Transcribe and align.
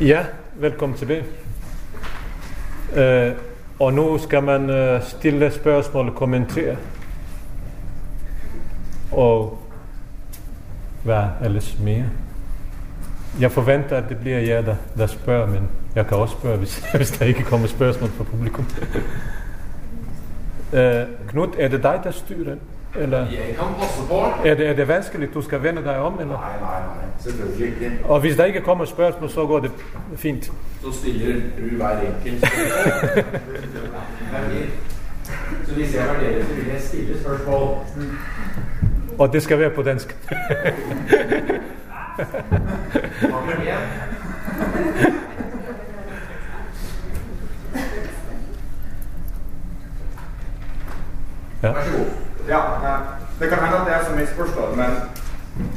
Ja, 0.00 0.24
velkommen 0.54 0.98
tilbage. 0.98 1.24
Uh, 2.92 3.36
og 3.80 3.92
nu 3.92 4.18
skal 4.18 4.42
man 4.42 4.70
uh, 4.94 5.02
stille 5.02 5.50
spørgsmål 5.50 6.08
og 6.08 6.14
kommentere. 6.14 6.76
Og 9.12 9.58
hvad 11.04 11.22
ellers 11.44 11.78
mere? 11.80 12.04
Jeg 13.40 13.52
forventer, 13.52 13.96
at 13.96 14.04
det 14.08 14.18
bliver 14.18 14.38
jer, 14.38 14.62
der, 14.62 14.76
der 14.96 15.06
spørger, 15.06 15.46
men 15.46 15.68
jeg 15.94 16.06
kan 16.06 16.16
også 16.16 16.36
spørge, 16.40 16.58
hvis, 16.58 16.78
hvis 16.96 17.10
der 17.10 17.24
ikke 17.24 17.42
kommer 17.42 17.66
spørgsmål 17.66 18.10
fra 18.10 18.24
publikum. 18.24 18.66
uh, 20.72 21.28
Knud, 21.28 21.48
er 21.58 21.68
det 21.68 21.82
dig, 21.82 22.00
der 22.04 22.10
styrer? 22.10 22.56
Eller 22.96 23.18
jeg 23.18 23.28
kan 23.58 23.66
på. 24.08 24.20
er 24.44 24.54
det, 24.54 24.68
er 24.68 24.74
det 24.74 24.88
vanskeligt, 24.88 25.34
du 25.34 25.42
skal 25.42 25.62
vende 25.62 25.84
dig 25.84 25.98
om? 25.98 26.20
Eller? 26.20 26.34
Nej, 26.34 26.60
nej, 26.60 26.80
nej. 26.80 27.09
Og 28.04 28.20
hvis 28.20 28.36
der 28.36 28.44
ikke 28.44 28.60
kommer 28.60 28.84
spørgsmål, 28.84 29.30
så 29.30 29.46
går 29.46 29.60
det 29.60 29.70
fint. 30.16 30.52
Så 30.82 30.92
stiller 30.92 31.34
du 31.34 31.76
hver 31.76 32.00
enkelt 32.00 32.44
Så 35.66 35.74
hvis 35.74 35.94
jeg 35.94 36.08
vurderer, 36.08 36.44
så 36.44 36.54
vil 36.54 36.66
jeg 36.72 36.80
stille 36.80 37.20
spørsmål. 37.20 37.76
Og 39.18 39.32
det 39.32 39.42
skal 39.42 39.58
være 39.58 39.70
på 39.70 39.82
dansk. 39.82 40.16
Ja. 51.62 51.72
Vær 51.72 51.84
så 51.84 51.90
god. 51.98 52.06
Ja, 52.48 52.60
det 53.40 53.48
kan 53.48 53.58
hende 53.58 53.78
at 53.78 53.86
det 53.86 53.94
er 53.94 54.04
så 54.04 54.12
misforstått, 54.16 54.76
men 54.76 54.86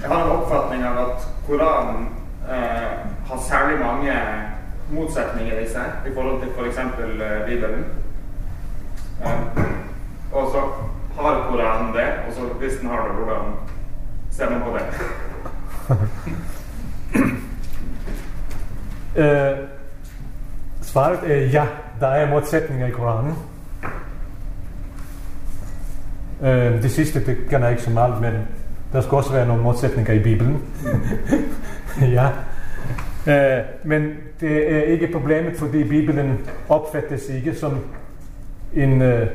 jeg 0.02 0.10
har 0.10 0.23
en 0.23 0.32
oppfatning 0.32 0.84
av 0.84 0.98
at 1.00 1.28
Koranen 1.48 2.08
eh, 2.50 2.94
har 3.28 3.40
særlig 3.48 3.80
mange 3.80 4.14
motsetninger 4.90 5.60
i 5.60 5.68
seg 5.70 6.08
i 6.08 6.14
forhold 6.16 6.41
til 6.41 6.50
f.eks. 6.58 6.77
Eh, 6.77 7.46
Bibelen. 7.48 7.85
Eh, 9.24 9.63
og 10.32 10.49
så 10.52 10.62
har 11.22 11.48
Koranen 11.49 11.94
det, 11.96 12.07
og 12.27 12.34
så 12.34 12.41
hvis 12.60 12.80
den 12.82 12.90
har 12.90 13.07
det, 13.07 13.16
hvordan 13.16 13.54
ser 14.32 14.49
man 14.49 14.62
på 14.62 14.77
det? 14.77 14.85
Øh, 19.16 19.57
svaret 20.91 21.20
er 21.32 21.48
ja, 21.48 21.66
der 22.00 22.07
er 22.07 22.29
modsætninger 22.29 22.88
i 22.88 22.91
Koranen. 22.91 23.35
Eh, 26.44 26.66
øh, 26.66 26.84
det 26.84 26.91
sidste, 26.91 27.26
det 27.26 27.38
kan 27.50 27.62
jeg 27.62 27.72
ikke 27.72 27.84
så 27.84 27.90
meget, 27.90 28.22
men 28.22 28.48
der 28.94 29.02
skal 29.02 29.16
også 29.16 29.32
være 29.34 29.48
nogle 29.48 29.63
modsætninger 29.63 30.13
i 30.13 30.20
Bibelen. 30.20 30.62
ja. 32.18 32.27
Øh, 33.27 33.63
men 33.84 34.10
det 34.41 34.74
er 34.74 34.84
ikke 34.84 35.10
problemet, 35.12 35.58
fordi 35.58 35.84
Bibelen 35.84 36.40
opfattes 36.70 37.30
ikke 37.30 37.55
som 37.55 37.77
en 38.74 39.02
øh, 39.02 39.27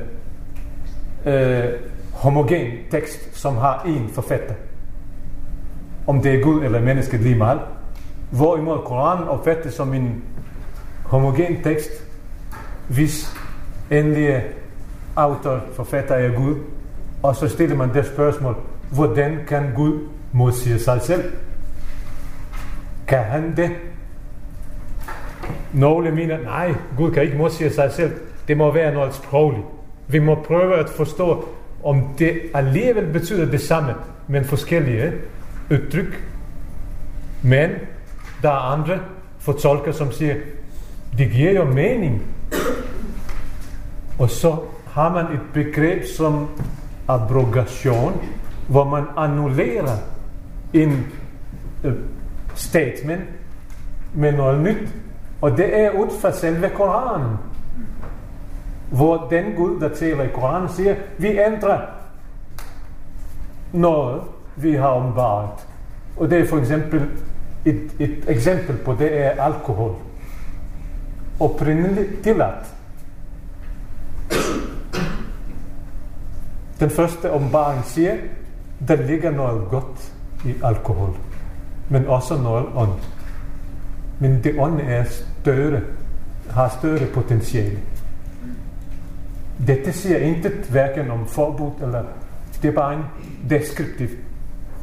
øh, 1.27 1.65
homogen 2.13 2.67
tekst, 2.91 3.39
som 3.39 3.57
har 3.57 3.79
én 3.79 4.15
forfatter. 4.15 4.55
Om 6.07 6.23
det 6.23 6.35
er 6.35 6.43
Gud 6.43 6.65
eller 6.65 6.81
mennesket 6.81 7.21
lige 7.21 7.35
meget. 7.35 7.61
Hvorimod 8.31 8.79
Koranen 8.85 9.29
opfattes 9.29 9.75
som 9.75 9.95
en 9.95 10.25
homogen 11.05 11.63
tekst, 11.65 11.91
hvis 12.89 13.37
endelige 13.91 14.43
autor, 15.17 15.61
forfatter 15.73 16.15
er 16.15 16.37
Gud. 16.37 16.57
Og 17.23 17.37
så 17.37 17.49
stiller 17.49 17.77
man 17.77 17.95
det 17.95 18.07
spørgsmål, 18.07 18.57
hvordan 18.91 19.39
kan 19.49 19.73
Gud 19.77 19.99
modsige 20.33 20.79
sig 20.79 21.03
selv? 21.03 21.33
Kan 23.07 23.25
han 23.25 23.57
det? 23.57 23.71
Nogle 25.73 26.11
mener, 26.11 26.39
nej, 26.43 26.75
Gud 26.97 27.13
kan 27.13 27.23
ikke 27.23 27.37
modsige 27.37 27.71
sig 27.71 27.93
selv. 27.93 28.13
Det 28.49 28.57
må 28.57 28.73
være 28.73 28.95
noget 28.95 29.15
sprogligt. 29.15 29.67
Vi 30.09 30.19
må 30.19 30.35
prøve 30.35 30.79
at 30.79 30.89
forstå, 30.89 31.49
om 31.85 32.03
det 32.19 32.41
alligevel 32.55 33.13
betyder 33.13 33.51
det 33.51 33.61
samme, 33.61 33.95
men 34.29 34.45
forskellige 34.45 35.05
eh? 35.05 35.13
udtryk. 35.71 36.25
Men 37.43 37.71
der 38.43 38.49
er 38.49 38.73
andre 38.73 38.99
fortolker, 39.39 39.93
som 39.93 40.13
siger, 40.13 40.35
det 41.19 41.31
giver 41.31 41.53
jo 41.53 41.65
mening. 41.65 42.23
Og 44.19 44.31
så 44.31 44.57
har 44.91 45.13
man 45.13 45.25
et 45.25 45.41
begreb 45.55 46.05
som 46.17 46.49
abrogation, 47.09 48.21
hvor 48.69 48.85
man 48.85 49.05
annullerer 49.17 49.97
en 50.73 51.07
øh, 51.85 51.95
statement 52.55 53.25
med 54.15 54.33
noget 54.33 54.61
nyt. 54.61 54.89
Og 55.41 55.57
det 55.57 55.81
er 55.81 55.91
ud 55.91 56.21
fra 56.21 56.33
selve 56.33 56.69
Koranen. 56.69 57.37
Hvor 58.91 59.27
den 59.31 59.53
Gud, 59.57 59.81
der 59.81 59.89
taler 59.89 60.25
i 60.25 60.29
Koranen, 60.35 60.69
siger, 60.69 60.95
vi 61.19 61.27
ændrer 61.27 61.81
noget, 63.73 64.23
vi 64.57 64.73
har 64.73 64.89
omvaret. 64.89 65.69
Og 66.17 66.31
det 66.31 66.39
er 66.39 66.47
for 66.47 66.59
eksempel 66.59 67.09
et, 67.65 67.91
et 67.99 68.25
eksempel 68.29 68.77
på 68.77 68.97
det 68.99 69.19
er 69.25 69.31
alkohol. 69.31 69.95
Oprindeligt 71.41 72.23
tilladt. 72.23 72.75
Den 76.81 76.91
første 76.91 77.31
ombaring 77.33 77.85
siger, 77.85 78.17
der 78.89 78.97
ligger 78.97 79.31
noget 79.31 79.69
godt 79.71 80.13
i 80.45 80.55
alkohol, 80.65 81.17
men 81.89 82.07
også 82.07 82.37
noget 82.37 82.67
ånd. 82.75 83.01
Men 84.19 84.45
det 84.45 84.55
ånd 84.59 84.81
er 84.81 85.05
større, 85.05 85.81
har 86.51 86.77
større 86.79 87.07
potentiale. 87.15 87.79
Dette 89.67 89.93
siger 89.93 90.19
intet 90.19 90.67
hverken 90.71 91.11
om 91.11 91.27
forbud 91.27 91.71
eller 91.83 92.03
det 92.63 92.69
er 92.69 92.73
bare 92.73 92.95
en 92.95 93.05
deskriptiv. 93.51 94.09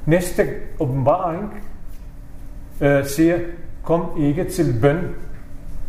Næste 0.06 0.48
åbenbaring 0.80 1.54
øh, 2.82 3.06
siger, 3.06 3.40
kom 3.84 4.06
ikke 4.20 4.44
til 4.44 4.76
bøn, 4.82 4.98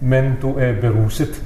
men 0.00 0.32
du 0.42 0.54
er 0.58 0.80
beruset. 0.80 1.44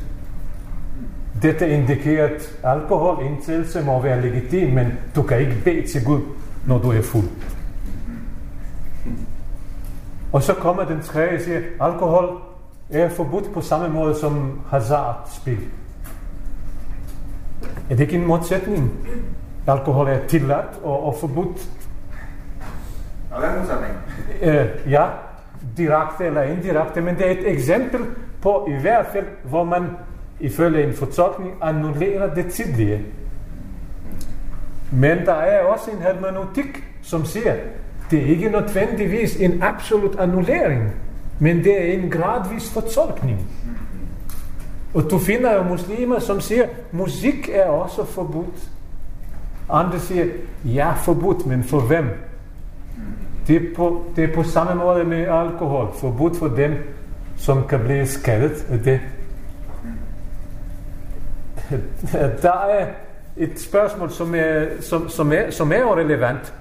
Dette 1.42 1.68
indikerer, 1.68 2.24
at 2.24 2.58
alkoholindtagelse 2.64 3.84
må 3.84 4.02
være 4.02 4.22
legitim, 4.22 4.74
men 4.74 4.86
du 5.16 5.22
kan 5.22 5.40
ikke 5.40 5.56
bede 5.64 5.86
til 5.86 6.04
Gud, 6.04 6.20
når 6.66 6.78
du 6.78 6.90
er 6.90 7.02
fuld. 7.02 7.28
Og 10.32 10.42
så 10.42 10.54
kommer 10.54 10.84
den 10.84 11.02
tredje 11.02 11.34
og 11.34 11.40
siger, 11.40 11.60
alkohol 11.80 12.38
er 12.90 13.08
forbudt 13.08 13.52
på 13.54 13.60
samme 13.60 13.88
måde 13.88 14.14
som 14.14 14.60
hazardspil. 14.68 15.58
Er 17.90 17.96
det 17.96 18.00
ikke 18.00 18.16
en 18.16 18.26
modsætning? 18.26 18.90
Alkohol 19.66 20.08
er 20.08 20.26
tilladt 20.28 20.80
og, 20.82 21.06
og 21.06 21.16
forbudt. 21.20 21.70
Ja, 23.30 23.36
det 23.36 23.44
er 23.44 23.52
en 23.52 23.58
motsetning. 23.58 23.92
Øh, 24.42 24.92
ja, 24.92 25.06
direkte 25.76 26.24
eller 26.24 26.42
indirekte, 26.42 27.00
men 27.00 27.16
det 27.16 27.26
er 27.26 27.30
et 27.30 27.50
eksempel 27.50 28.00
på 28.42 28.68
i 28.68 28.80
hvert 28.80 29.06
fald, 29.12 29.26
hvor 29.44 29.64
man 29.64 29.86
ifølge 30.40 30.86
en 30.86 30.94
fortolkning 30.94 31.52
annullerer 31.62 32.34
det 32.34 32.46
tidlige. 32.52 33.04
Men 34.92 35.18
der 35.26 35.34
er 35.34 35.64
også 35.64 35.90
en 35.90 36.02
hermeneutik, 36.02 36.84
som 37.02 37.24
siger, 37.24 37.54
det 38.10 38.22
er 38.22 38.26
ikke 38.26 38.48
nødvendigvis 38.48 39.36
en 39.36 39.62
absolut 39.62 40.18
annullering, 40.18 40.92
men 41.38 41.64
det 41.64 41.88
er 41.88 41.92
en 41.92 42.10
gradvis 42.10 42.70
fortolkning. 42.72 43.46
Og 44.94 45.10
du 45.10 45.18
finder 45.18 45.54
jo 45.54 45.62
muslimer, 45.62 46.18
som 46.18 46.40
siger, 46.40 46.66
musik 46.92 47.50
er 47.52 47.64
også 47.64 48.04
forbudt. 48.04 48.70
Andre 49.68 50.00
siger, 50.00 50.26
ja, 50.64 50.92
forbudt, 50.92 51.46
men 51.46 51.64
for 51.64 51.80
hvem? 51.80 52.04
Det 53.46 53.56
er, 53.56 53.60
på, 53.76 54.04
det 54.16 54.24
er 54.24 54.34
på 54.34 54.42
samme 54.42 54.74
måde 54.74 55.04
med 55.04 55.26
alkohol. 55.26 55.88
Forbudt 55.94 56.36
for 56.36 56.48
dem, 56.48 56.74
som 57.36 57.66
kan 57.68 57.80
blive 57.80 58.06
skadet 58.06 58.66
af 58.70 58.78
det. 58.78 59.00
Der 62.42 62.52
er 62.52 62.86
et 63.36 63.60
spørgsmål, 63.60 64.10
som 64.10 64.34
er, 64.34 64.66
som, 64.80 65.08
som 65.08 65.32
er, 65.32 65.50
som 65.50 65.72
er 65.72 65.96
relevant. 65.96 66.54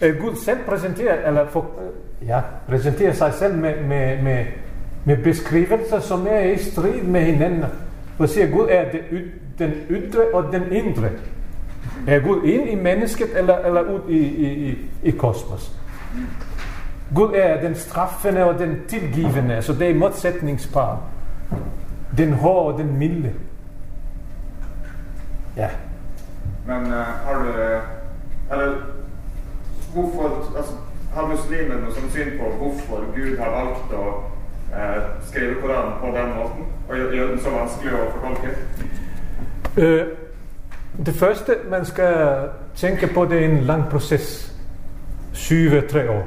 Øh, 0.00 0.20
Gud 0.20 0.36
selv 0.36 0.58
præsenterer, 0.68 1.28
eller 1.28 1.48
for, 1.48 1.60
øh, 1.60 2.28
ja, 2.28 2.40
præsenterer 2.68 3.12
sig 3.12 3.32
selv 3.34 3.54
med, 3.54 3.74
med, 3.88 4.22
med, 4.22 4.44
med 5.04 5.16
beskrivelser, 5.16 6.00
som 6.00 6.26
er 6.30 6.40
i 6.40 6.58
strid 6.58 7.02
med 7.02 7.20
hinanden. 7.20 7.64
For 8.16 8.26
siger 8.26 8.50
Gud 8.50 8.66
er 8.70 8.90
det, 8.90 9.00
den 9.58 9.72
ydre 9.90 10.22
og 10.34 10.52
den 10.52 10.62
indre. 10.72 11.08
Er 12.06 12.20
Gud 12.20 12.44
ind 12.44 12.68
i 12.68 12.74
mennesket, 12.74 13.38
eller, 13.38 13.58
eller 13.58 13.80
ud 13.80 14.00
i, 14.08 14.18
i, 14.18 14.68
i, 14.68 14.78
i 15.02 15.10
kosmos? 15.10 15.72
Gud 17.14 17.32
er 17.34 17.60
den 17.60 17.74
straffende 17.74 18.44
og 18.44 18.58
den 18.58 18.76
tilgivende, 18.88 19.62
så 19.62 19.72
det 19.72 19.90
er 19.90 19.94
modsætningspar. 19.94 21.00
Den 22.16 22.32
hårde 22.32 22.74
og 22.74 22.78
den 22.78 22.98
milde. 22.98 23.32
Ja. 25.56 25.68
Men 26.66 26.86
eh, 26.86 26.98
har 27.24 27.42
du 27.42 27.48
eh, 27.48 27.80
Eller 28.50 28.74
hvorfor 29.94 30.56
altså, 30.56 30.72
Har 31.14 31.28
muslimene 31.28 31.80
noe 31.82 31.92
sånn 31.92 32.10
syn 32.12 32.36
på 32.38 32.50
hvorfor 32.60 33.08
Gud 33.16 33.34
har 33.38 33.50
valgt 33.52 33.92
å 33.92 34.04
eh, 34.72 35.00
skrive 35.28 35.58
Koranen 35.60 35.98
på 36.00 36.12
den 36.14 36.30
måten 36.36 36.70
og 36.88 36.96
gjøre 36.96 37.28
den 37.34 37.40
så 37.40 37.52
vanskelig 37.52 37.92
å 37.96 38.06
fortolke? 38.14 38.54
Uh. 39.76 40.06
det 41.06 41.14
første, 41.14 41.56
man 41.70 41.84
skal 41.84 42.48
tænke 42.76 43.08
på, 43.14 43.24
det 43.24 43.38
er 43.38 43.44
en 43.48 43.62
lang 43.68 43.84
proces. 43.90 44.52
7-3 45.32 46.08
år. 46.08 46.26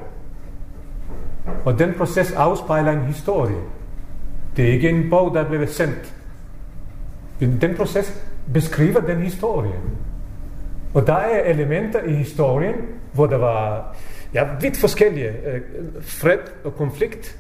Og 1.66 1.80
den 1.80 1.94
proces 1.98 2.32
afspejler 2.32 2.92
en 2.92 3.06
historie. 3.06 3.62
Det 4.58 4.66
er 4.66 4.74
ikke 4.74 4.90
en 4.90 5.10
bog, 5.10 5.34
der 5.34 5.42
er 5.42 5.48
blevet 5.50 5.70
sendt. 5.70 6.14
Den 7.40 7.76
proces 7.78 8.14
beskriver 8.54 9.00
den 9.00 9.22
historie. 9.22 9.74
Og 10.96 11.08
der 11.08 11.14
er 11.14 11.54
elementer 11.54 12.04
i 12.04 12.14
historien, 12.14 12.76
hvor 13.14 13.26
der 13.26 13.38
var 13.38 13.96
ja, 14.34 14.48
vidt 14.62 14.78
forskellige 14.78 15.28
øh, 15.28 15.62
fred 16.02 16.38
og 16.64 16.76
konflikt. 16.76 17.38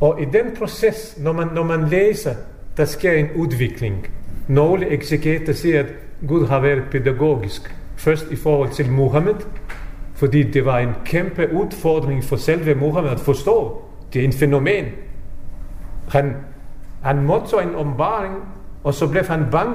Og 0.00 0.22
i 0.22 0.24
den 0.24 0.56
proces, 0.58 1.18
når 1.20 1.32
man, 1.32 1.48
når 1.54 1.62
man 1.62 1.88
læser, 1.88 2.34
der 2.76 2.84
sker 2.84 3.12
en 3.12 3.28
udvikling. 3.36 4.06
Nogle 4.48 4.88
eksegeter 4.88 5.52
siger, 5.52 5.80
at 5.80 5.86
Gud 6.28 6.46
har 6.46 6.60
været 6.60 6.82
pædagogisk. 6.90 7.74
Først 7.96 8.30
i 8.30 8.36
forhold 8.36 8.70
til 8.70 8.90
Mohammed, 8.90 9.34
fordi 10.14 10.42
det 10.42 10.64
var 10.64 10.78
en 10.78 10.92
kæmpe 11.04 11.52
udfordring 11.52 12.24
for 12.24 12.36
selve 12.36 12.74
Mohammed 12.74 13.10
at 13.10 13.20
forstå. 13.20 13.82
Det 14.12 14.20
er 14.20 14.24
en 14.24 14.32
fænomen. 14.32 14.84
Han, 16.08 16.36
han 17.02 17.22
modtog 17.22 17.62
en 17.62 17.74
ombaring, 17.74 18.34
og 18.84 18.94
så 18.94 19.10
blev 19.10 19.24
han 19.24 19.44
bange. 19.52 19.74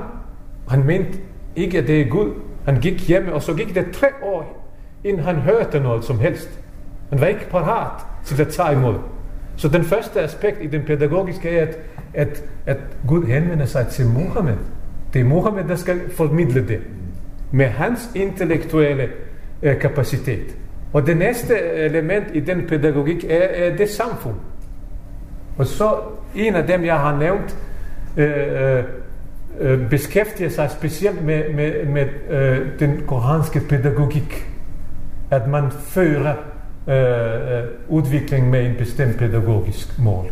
Han 0.68 0.84
mente 0.84 1.20
ikke, 1.56 1.78
at 1.78 1.88
det 1.88 2.02
er 2.02 2.10
Gud. 2.10 2.32
Han 2.66 2.82
gik 2.82 3.08
hjemme, 3.08 3.34
og 3.34 3.42
så 3.42 3.54
gik 3.54 3.76
det 3.76 3.86
tre 3.94 4.08
år, 4.24 4.70
inden 5.04 5.24
han 5.24 5.36
hørte 5.36 5.80
noget 5.80 6.06
som 6.06 6.20
helst. 6.20 6.60
Han 7.10 7.22
var 7.22 7.28
ikke 7.28 7.50
parat 7.50 8.02
til 8.26 8.42
at 8.42 8.48
tage 8.48 8.74
imod. 8.74 8.96
Så 9.56 9.68
den 9.68 9.84
første 9.84 10.22
aspekt 10.22 10.58
i 10.62 10.68
den 10.68 10.82
pædagogiske 10.82 11.50
er, 11.50 11.62
at, 11.62 11.78
at, 12.14 12.44
at 12.66 12.78
Gud 13.08 13.26
henvender 13.26 13.66
sig 13.66 13.88
til 13.88 14.08
Mohammed. 14.08 14.56
Det 15.14 15.22
er 15.22 15.26
Mohammed, 15.26 15.64
der 15.64 15.76
skal 15.76 16.00
formidle 16.16 16.68
det. 16.68 16.80
Med 17.52 17.66
hans 17.66 18.10
intellektuelle 18.16 19.10
øh, 19.64 19.80
kapacitet. 19.80 20.56
Og 20.94 21.08
det 21.08 21.18
næste 21.18 21.54
eh, 21.54 21.86
element 21.86 22.26
i 22.34 22.40
den 22.40 22.68
pædagogik 22.68 23.24
er, 23.24 23.38
er 23.38 23.78
det 23.78 23.90
samfund. 23.90 24.36
Og 25.58 25.66
så 25.66 25.96
en 26.36 26.56
af 26.56 26.68
dem, 26.68 26.86
jeg 26.86 27.00
har 27.00 27.20
nævnt, 27.20 27.58
øh, 28.18 28.78
øh, 28.78 28.84
Øh, 29.60 29.90
beskæftiger 29.90 30.50
sig 30.50 30.72
specielt 30.72 31.26
med, 31.26 31.54
med, 31.54 31.86
med 31.86 32.06
øh, 32.30 32.80
den 32.80 33.02
koranske 33.08 33.60
pædagogik. 33.70 34.50
At 35.32 35.48
man 35.48 35.72
fører 35.72 36.36
øh, 36.88 37.58
øh, 37.58 37.64
udvikling 37.88 38.50
med 38.50 38.66
en 38.66 38.76
bestemt 38.78 39.18
pædagogisk 39.18 40.00
mål. 40.00 40.26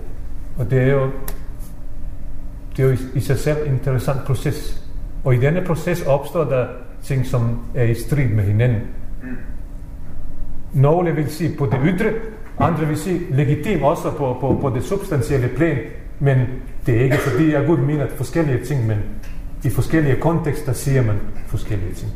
Og 0.60 0.72
det 0.72 0.82
er 0.82 0.92
jo, 0.92 1.10
det 2.78 2.84
er 2.84 2.88
jo 2.88 2.94
i, 2.94 2.98
i 3.14 3.20
sig 3.20 3.38
selv 3.38 3.58
en 3.68 3.74
interessant 3.74 4.20
proces. 4.26 4.88
Og 5.24 5.36
i 5.36 5.38
denne 5.38 5.62
proces 5.66 6.02
opstår 6.02 6.44
der 6.44 6.68
ting, 7.04 7.26
som 7.26 7.60
er 7.76 7.84
i 7.84 7.94
strid 7.94 8.28
med 8.28 8.44
hinanden. 8.44 8.82
Nogle 10.74 11.12
vil 11.12 11.30
sige 11.30 11.58
på 11.58 11.66
det 11.66 11.80
ydre, 11.84 12.12
andre 12.60 12.88
vil 12.88 12.98
sige 12.98 13.20
legitim 13.30 13.84
også 13.84 14.12
på, 14.12 14.38
på, 14.42 14.58
på 14.62 14.70
det 14.70 14.84
substantielle 14.84 15.48
plan, 15.48 15.78
men 16.22 16.38
det 16.86 16.98
er 16.98 17.04
ikke 17.04 17.18
fordi, 17.18 17.52
jeg 17.54 17.66
Gud 17.68 17.78
mener 17.78 18.08
forskellige 18.08 18.66
ting, 18.66 18.88
men 18.88 18.98
i 19.64 19.70
forskellige 19.70 20.22
kontekster 20.22 20.74
siger 20.74 21.04
man 21.04 21.20
forskellige 21.48 21.94
ting. 21.94 22.12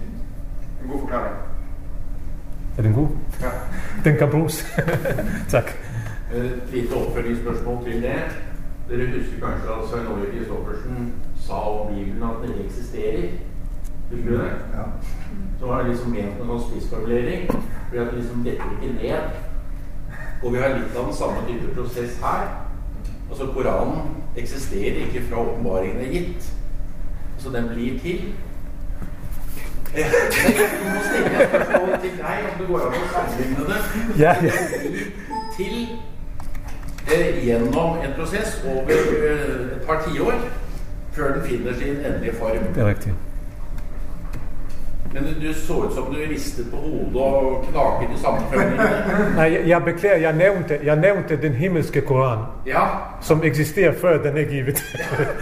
En 0.84 0.90
god 0.90 1.00
forklaring. 1.00 1.36
Er 2.78 2.82
den 2.82 2.94
god? 2.94 3.08
Ja. 3.42 3.50
Den 4.10 4.18
kan 4.18 4.30
bruges. 4.30 4.66
tak. 5.54 5.72
Et 6.36 6.62
lite 6.72 6.94
oppfølgingsspørsmål 6.94 7.84
til 7.84 8.02
det. 8.02 8.16
Dere 8.90 9.08
husker 9.08 9.48
kanskje 9.48 9.70
at 9.70 9.90
Svein 9.90 10.08
Åge 10.08 10.26
Kristoffersen 10.38 11.14
sa 11.36 11.54
om 11.54 11.94
Bibelen 11.94 12.24
at 12.24 12.36
den 12.42 12.50
ikke 12.50 12.66
eksisterer? 12.66 13.30
Husker 14.12 14.30
du 14.30 14.38
det? 14.38 14.52
Ja. 14.74 14.84
Så 15.60 15.66
var 15.66 15.82
det 15.82 15.90
liksom 15.90 16.12
ment 16.12 16.38
med 16.38 16.46
noen 16.46 16.62
spissformulering, 16.62 17.50
fordi 17.88 17.98
at 18.02 18.08
det 18.12 18.14
liksom 18.14 18.44
detter 18.44 18.66
ikke 18.82 18.94
ned. 18.94 19.22
Og 20.44 20.54
vi 20.54 20.58
har 20.58 20.78
litt 20.78 20.98
av 20.98 21.06
den 21.06 21.14
samme 21.14 21.48
type 21.48 21.76
prosess 21.76 22.20
her. 22.22 22.65
Altså 23.30 23.46
Koranen 23.54 24.02
eksisterer 24.38 24.96
ikke 25.06 25.24
fra 25.30 25.42
åpenbaringen 25.42 26.06
er 26.06 26.12
gitt. 26.12 26.54
Så 27.38 27.50
den 27.50 27.70
blir 27.74 28.00
til. 28.00 28.34
Du 29.96 30.02
må 30.90 31.02
stille 31.08 31.44
et 31.44 31.50
spørsmål 31.50 32.00
til 32.02 32.12
deg 32.18 32.48
om 32.50 32.58
det 32.60 32.68
går 32.68 32.82
an 32.86 32.98
å 32.98 33.06
sammenligne 33.14 33.68
det. 33.70 33.78
Ja, 34.20 34.34
ja. 34.44 34.52
til 35.56 35.76
eh, 37.16 37.46
gjennom 37.46 38.02
en 38.04 38.18
prosess 38.18 38.58
over 38.68 38.92
eh, 38.92 39.78
et 39.78 39.86
par 39.88 40.04
tiår 40.04 40.42
før 41.16 41.34
den 41.38 41.48
finner 41.48 41.74
sin 41.80 41.96
endelige 41.96 42.36
form. 42.42 42.68
Det 42.76 42.84
er 42.84 42.90
rigtigt. 42.90 43.35
Men 45.16 45.24
du, 45.42 45.54
så 45.54 45.74
ut 45.74 45.94
som 45.94 46.04
du 46.04 46.16
ristet 46.34 46.66
på 46.72 46.78
hodet 46.78 47.16
og 47.16 47.66
knaket 47.72 48.18
i 48.18 48.22
sammenfølgingene. 48.22 48.90
Nej, 49.36 49.52
jeg, 49.54 49.68
jeg 49.68 49.84
beklager, 49.84 50.18
jeg 50.18 50.34
nævnte, 50.36 50.80
jeg 50.84 50.96
nævnte 50.96 51.42
den 51.42 51.54
himmelske 51.54 52.02
Koran, 52.02 52.40
Ja, 52.68 52.80
som 53.22 53.42
eksisterer 53.44 53.94
før 54.02 54.24
den 54.24 54.38
er 54.38 54.44
givet. 54.44 54.84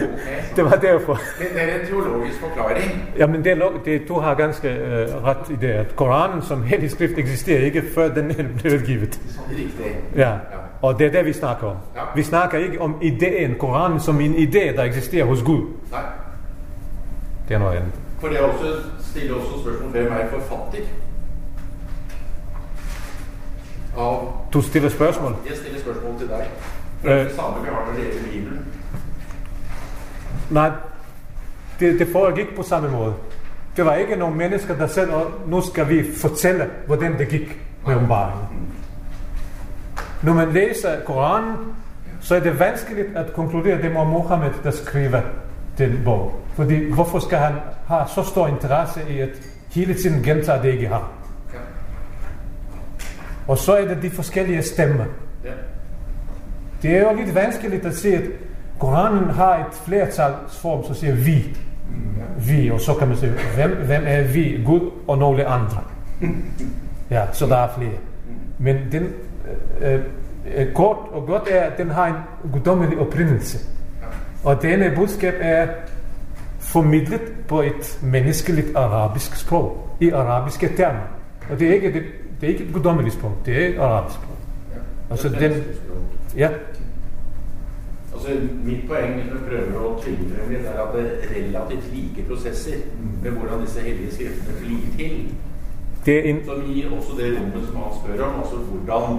ok. 0.02 0.08
det 0.56 0.64
var 0.64 0.70
derfor. 0.70 1.12
Det, 1.14 1.46
det 1.54 1.62
er 1.62 1.80
en 1.80 1.86
teologisk 1.86 2.40
forklaring. 2.40 3.02
Jamen, 3.18 3.44
det, 3.44 3.52
er 3.52 3.56
lo- 3.56 3.80
det, 3.84 4.08
du 4.08 4.14
har 4.20 4.34
ganske 4.34 4.68
øh, 4.68 5.24
ret 5.24 5.50
i 5.50 5.56
det, 5.60 5.68
at 5.70 5.96
Koranen 5.96 6.42
som 6.42 6.62
hellig 6.62 6.90
skrift 6.90 7.18
eksisterer 7.18 7.60
ikke, 7.64 7.82
før 7.94 8.08
den 8.14 8.30
er 8.30 8.44
blevet 8.62 8.84
givet. 8.86 9.20
Riktig. 9.50 9.96
Ja, 10.16 10.32
og 10.82 10.98
det 10.98 11.06
er 11.06 11.10
det, 11.10 11.24
vi 11.26 11.32
snakker 11.32 11.66
om. 11.66 11.76
Ja. 11.96 12.00
Vi 12.16 12.22
snakker 12.22 12.58
ikke 12.58 12.80
om 12.80 12.96
ideen, 13.02 13.54
Koranen 13.58 14.00
som 14.00 14.20
en 14.20 14.34
idé, 14.34 14.76
der 14.76 14.82
eksisterer 14.82 15.24
hos 15.26 15.42
Gud. 15.42 15.60
Nei. 15.90 16.00
Det 17.48 17.54
er 17.54 17.58
noget 17.58 17.76
andet. 17.76 17.92
For 18.24 18.28
det 18.30 18.38
er 18.38 18.42
også, 18.42 18.80
stiller 19.00 19.34
også 19.34 19.48
spørsmål 19.62 19.90
hvem 19.90 20.12
er 20.12 20.28
forfatter? 20.30 20.86
Av, 23.98 24.28
Du 24.52 24.62
stiller 24.62 24.88
spørgsmål. 24.88 25.36
jeg 25.48 25.56
stiller 25.56 25.80
spørsmål 25.80 26.18
til 26.18 26.28
deg. 26.28 26.46
Det 27.02 27.10
er 27.10 27.18
Øh. 27.18 27.24
det 27.24 27.34
samme 27.34 27.60
vi 27.62 27.68
har 27.68 27.86
når 27.86 27.92
det 27.92 28.02
gjelder 28.12 28.30
Bibelen. 28.32 28.66
Nej, 30.50 30.70
det, 31.80 31.98
det 31.98 32.08
foregik 32.12 32.56
på 32.56 32.62
samme 32.62 32.90
måde. 32.90 33.14
Det 33.76 33.84
var 33.84 33.94
ikke 33.94 34.16
nogen 34.16 34.38
mennesker, 34.38 34.76
der 34.76 34.86
sagde, 34.86 35.10
"Nå, 35.10 35.30
nu 35.46 35.60
skal 35.60 35.88
vi 35.88 36.04
fortælle, 36.16 36.70
hvordan 36.86 37.18
det 37.18 37.28
gik 37.28 37.58
med 37.86 37.94
åbenbaringen. 37.96 38.74
Når 40.22 40.32
man 40.32 40.52
læser 40.52 41.00
Koranen, 41.06 41.56
så 42.20 42.34
er 42.36 42.40
det 42.40 42.58
vanskeligt 42.60 43.16
at 43.16 43.32
konkludere, 43.32 43.74
at 43.76 43.82
det 43.84 43.92
må 43.92 44.04
Mohammed, 44.04 44.50
der 44.62 44.70
skriver 44.70 45.20
den 45.78 46.00
bog. 46.04 46.43
Fordi 46.54 46.92
hvorfor 46.92 47.18
skal 47.18 47.38
han 47.38 47.52
have 47.86 48.02
så 48.14 48.22
stor 48.22 48.46
interesse 48.46 49.00
i 49.10 49.20
at 49.20 49.30
hele 49.70 49.94
tiden 49.94 50.22
gentage 50.22 50.62
det, 50.62 50.72
ikke 50.72 50.88
har? 50.88 51.12
Ja. 51.54 51.58
Og 53.48 53.58
så 53.58 53.76
er 53.76 53.88
det 53.88 54.02
de 54.02 54.10
forskellige 54.10 54.62
stemmer. 54.62 55.04
Ja. 55.44 55.50
Det 56.82 56.96
er 56.96 57.00
jo 57.00 57.16
lidt 57.16 57.34
vanskeligt 57.34 57.86
at 57.86 57.96
se, 57.96 58.14
at 58.14 58.22
Koranen 58.78 59.30
har 59.30 59.56
et 59.56 59.74
flertalsform, 59.86 60.84
så 60.84 60.94
siger 60.94 61.14
vi. 61.14 61.56
Vi, 62.38 62.70
og 62.70 62.80
så 62.80 62.94
kan 62.94 63.08
man 63.08 63.16
sige, 63.16 63.32
hvem, 63.54 63.70
hvem 63.70 64.02
er 64.06 64.22
vi? 64.22 64.62
Gud 64.64 64.90
og 65.08 65.18
nogle 65.18 65.46
andre. 65.46 65.82
Ja, 67.10 67.22
så 67.32 67.46
der 67.46 67.56
er 67.56 67.68
flere. 67.78 67.98
Men 68.58 68.76
den, 68.92 69.08
øh, 69.80 70.00
øh, 70.56 70.72
kort 70.72 70.96
og 71.12 71.26
godt 71.26 71.42
er, 71.50 71.60
at 71.60 71.78
den 71.78 71.90
har 71.90 72.06
en 72.06 72.50
guddommelig 72.52 72.98
oprindelse. 72.98 73.58
Og 74.44 74.62
denne 74.62 74.92
budskab 74.96 75.34
er 75.40 75.66
formidlet 76.74 77.32
på 77.48 77.62
et 77.62 77.98
menneskeligt 78.02 78.76
arabisk 78.76 79.36
sprog, 79.36 79.96
i 80.00 80.10
arabiske 80.10 80.68
termer. 80.76 81.06
Og 81.50 81.58
det 81.58 81.68
er 81.68 81.74
ikke, 81.74 81.92
det, 81.92 82.02
det 82.40 82.46
er 82.46 82.52
ikke 82.52 82.64
et 82.64 82.72
guddommeligt 82.72 83.14
sprog, 83.14 83.32
det 83.46 83.56
er 83.56 83.82
arabisk 83.82 84.16
sprog. 84.16 84.36
Altså 85.10 85.28
den, 85.28 85.52
ja, 86.36 86.48
Altså, 88.14 88.30
mitt 88.64 88.84
poeng 88.88 89.14
hvis 89.14 89.32
vi 89.32 89.38
prøver 89.48 89.80
å 89.84 89.88
tvinge 90.00 90.26
frem 90.30 90.52
litt, 90.54 90.66
er 90.70 90.78
at 90.80 90.92
det 90.94 91.02
er 91.06 91.32
relativt 91.34 91.88
like 91.92 92.22
prosesser 92.28 92.84
med 93.22 93.30
hvordan 93.30 93.64
disse 93.64 93.82
hellige 93.84 94.12
skriftene 94.14 94.54
blir 94.60 94.84
til. 94.98 95.16
det 96.06 96.14
er 96.18 96.28
en, 96.30 96.38
Som 96.46 96.62
gir 96.68 96.92
også 96.96 97.16
det 97.18 97.32
rommet 97.34 97.66
som 97.66 97.76
han 97.82 97.96
spør 97.98 98.22
om, 98.28 98.38
altså 98.40 98.56
hvordan, 98.56 99.18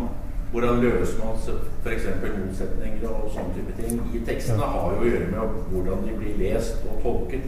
hvordan 0.55 0.79
løser 0.79 1.17
man 1.25 1.35
f.eks. 1.83 2.05
motsetninger 2.45 3.09
og 3.09 3.31
sånne 3.33 3.53
type 3.55 3.73
ting. 3.81 4.01
I 4.15 4.21
tekstene 4.27 4.63
har 4.63 4.91
jo 4.93 5.01
å 5.01 5.07
gjøre 5.09 5.27
med 5.31 5.39
hvordan 5.71 6.03
de 6.07 6.13
blir 6.19 6.37
lest 6.43 6.85
og 6.91 7.01
tolket 7.03 7.41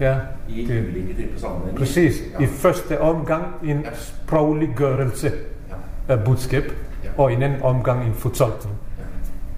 ja, 0.00 0.14
i 0.48 0.64
det, 0.66 0.78
ulike 0.88 1.14
typer 1.22 1.40
sammenhenger. 1.40 1.78
præcis. 1.78 2.14
Ja. 2.32 2.44
I 2.44 2.46
første 2.46 3.00
omgang 3.00 3.44
en 3.64 3.80
Ja. 3.84 3.90
sprogliggørelse 3.94 5.32
Ja. 5.70 5.74
af 6.14 6.24
budskab, 6.24 6.64
Ja. 7.04 7.08
og 7.18 7.32
i 7.32 7.34
en 7.34 7.42
anden 7.42 7.62
omgang 7.62 8.06
en 8.06 8.14
fortolkning. 8.14 8.76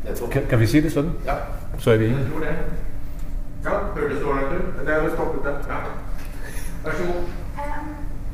Nettopp. 0.04 0.30
Kan, 0.32 0.42
kan 0.50 0.60
vi 0.60 0.66
sige 0.66 0.82
det 0.82 0.92
sådan? 0.92 1.10
Ja, 1.26 1.34
Så 1.78 1.90
er 1.90 1.96
vi 1.96 2.04
enige. 2.04 2.18
Ja, 3.64 3.70
Hørtes 3.96 4.18
det 4.18 4.26
ordentlig 4.26 4.58
ut? 4.58 4.86
det 4.86 4.94
er 4.94 5.00
vel 5.02 5.10
stoppet 5.12 5.40
det. 5.44 5.54
Ja. 5.68 5.78
Vær 6.84 6.92
så 6.98 7.02
god. 7.06 7.14
Um, 7.16 7.88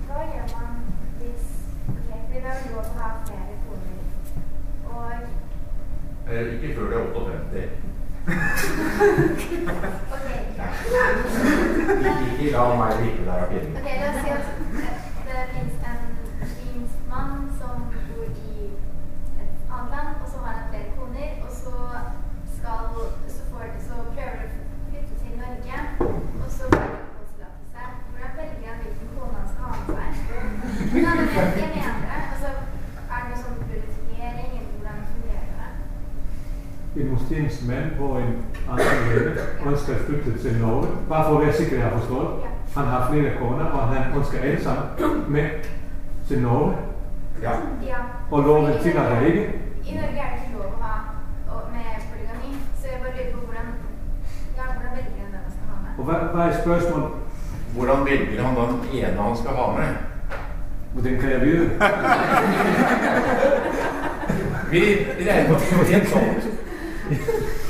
hva 0.07 0.21
gjør 0.33 0.47
man 0.59 0.73
hvis 1.19 1.45
ok, 1.89 1.95
fordi 2.09 2.35
Det 2.35 2.43
er 2.45 2.57
jo 2.73 2.79
ha 2.99 3.09
flere 3.27 3.52
Eh, 6.31 6.43
ikke 6.55 6.69
før 6.77 6.87
det 6.91 6.97
er 6.97 7.03
58. 7.03 7.71
Ok. 10.15 10.27
Ikke 12.41 12.53
la 12.53 12.63
meg 12.81 12.91
ligge 13.03 13.23
der 13.27 13.33
og 13.33 13.49
Ok, 13.53 13.89
la 14.01 14.07
oss 14.09 14.19
si 14.23 14.29
at 14.31 14.47
det 15.27 15.39
finnes 15.53 15.77
en 15.91 16.03
muslimsk 16.41 16.99
mann 17.13 17.33
som 17.61 17.75
bor 17.93 18.25
i 18.25 18.67
et 19.43 19.57
annet 19.75 19.91
land, 19.95 20.11
og 20.23 20.29
så 20.33 20.37
har 20.45 20.53
han 20.59 20.67
flere 20.71 20.89
koner, 20.97 21.31
og 21.45 21.51
så 21.63 21.75
skal 22.57 22.81
så, 23.35 23.43
får, 23.51 23.65
så 23.87 23.95
prøver 24.15 24.37
de 24.41 24.47
å 24.47 24.75
flytte 24.89 25.15
til 25.23 25.33
Norge, 25.43 25.77
og 26.43 26.49
så 26.57 26.65
får 26.73 26.87
de 26.93 26.99
oppholdstillatelse. 27.05 27.83
Hvordan 28.11 28.33
velger 28.39 28.69
han 28.71 28.79
hvilken 28.83 29.09
kone 29.15 29.35
han 29.39 29.49
skal 29.53 29.65
ha 29.65 29.75
med 29.79 29.87
seg? 29.97 30.11
Men 30.93 31.05
han 31.09 31.17
vet 31.19 31.31
ikke 31.33 31.63
jeg 31.63 31.73
mener 31.77 31.97
det. 32.11 32.21
Altså, 32.33 32.51
er 33.13 33.19
det 33.21 33.29
noe 33.31 33.43
sånn 33.45 33.59
prioritering, 33.67 34.51
eller 34.59 34.73
hvordan 34.77 34.99
fungerer 35.15 35.49
det? 35.61 35.71
En 37.01 37.15
muslimsk 37.15 37.61
mand, 37.71 37.89
hvor 37.99 38.13
en 38.21 38.35
anden 38.71 39.03
lande 39.09 39.49
ønsker 39.71 39.95
at 39.97 40.07
flytte 40.07 40.39
til 40.45 40.61
Norge, 40.67 40.93
bare 41.13 41.25
for 41.27 41.35
at 41.39 41.43
være 41.45 41.55
sikker, 41.61 41.75
at 41.77 41.81
jeg 41.83 41.89
har 41.91 41.99
forstået. 41.99 42.29
Han 42.77 42.87
har 42.93 43.01
flere 43.11 43.31
koner, 43.41 43.67
og 43.77 43.81
han 43.89 44.03
ønsker 44.19 44.39
alle 44.47 44.63
sammen 44.65 44.85
med 45.35 45.47
til 46.29 46.39
Norge, 46.43 46.73
Ja. 47.43 47.51
Ja. 47.93 48.01
og 48.31 48.43
loven 48.43 48.73
tillader 48.83 49.21
ikke. 49.21 49.43
I 49.89 49.93
Norge 49.99 50.19
er 50.25 50.29
det 50.33 50.39
ikke 50.45 50.57
lov 51.49 51.63
med 51.75 51.85
polygami, 52.11 52.51
så 52.81 52.85
jeg 52.93 52.99
bare 53.03 53.13
lurer 53.17 53.33
på 53.35 53.41
hvordan, 53.47 53.67
ja, 54.59 54.65
hvordan 54.75 54.91
velger 54.97 55.15
han 55.23 55.29
hvem 55.33 55.43
man 55.47 55.51
skal 55.55 55.65
ha 55.71 55.75
med? 55.85 55.91
Og 55.99 56.05
hvad, 56.09 56.19
hvad 56.35 56.45
er 56.51 56.55
spørgsmålet? 56.63 57.11
Hvordan 57.77 58.01
velger 58.11 58.43
han 58.47 58.55
den 58.57 58.81
ene 58.93 59.23
han 59.29 59.37
skal 59.41 59.51
ha 59.59 59.65
med? 59.79 59.91
Hvordan 60.93 61.15
kan 61.21 61.31
jeg 61.35 61.41
vide? 61.41 61.65
Vi 64.73 64.81
regner 65.31 65.49
med 65.49 65.57
at 65.57 65.87
det 65.89 65.97
er 65.97 66.07
sånt. 66.07 66.43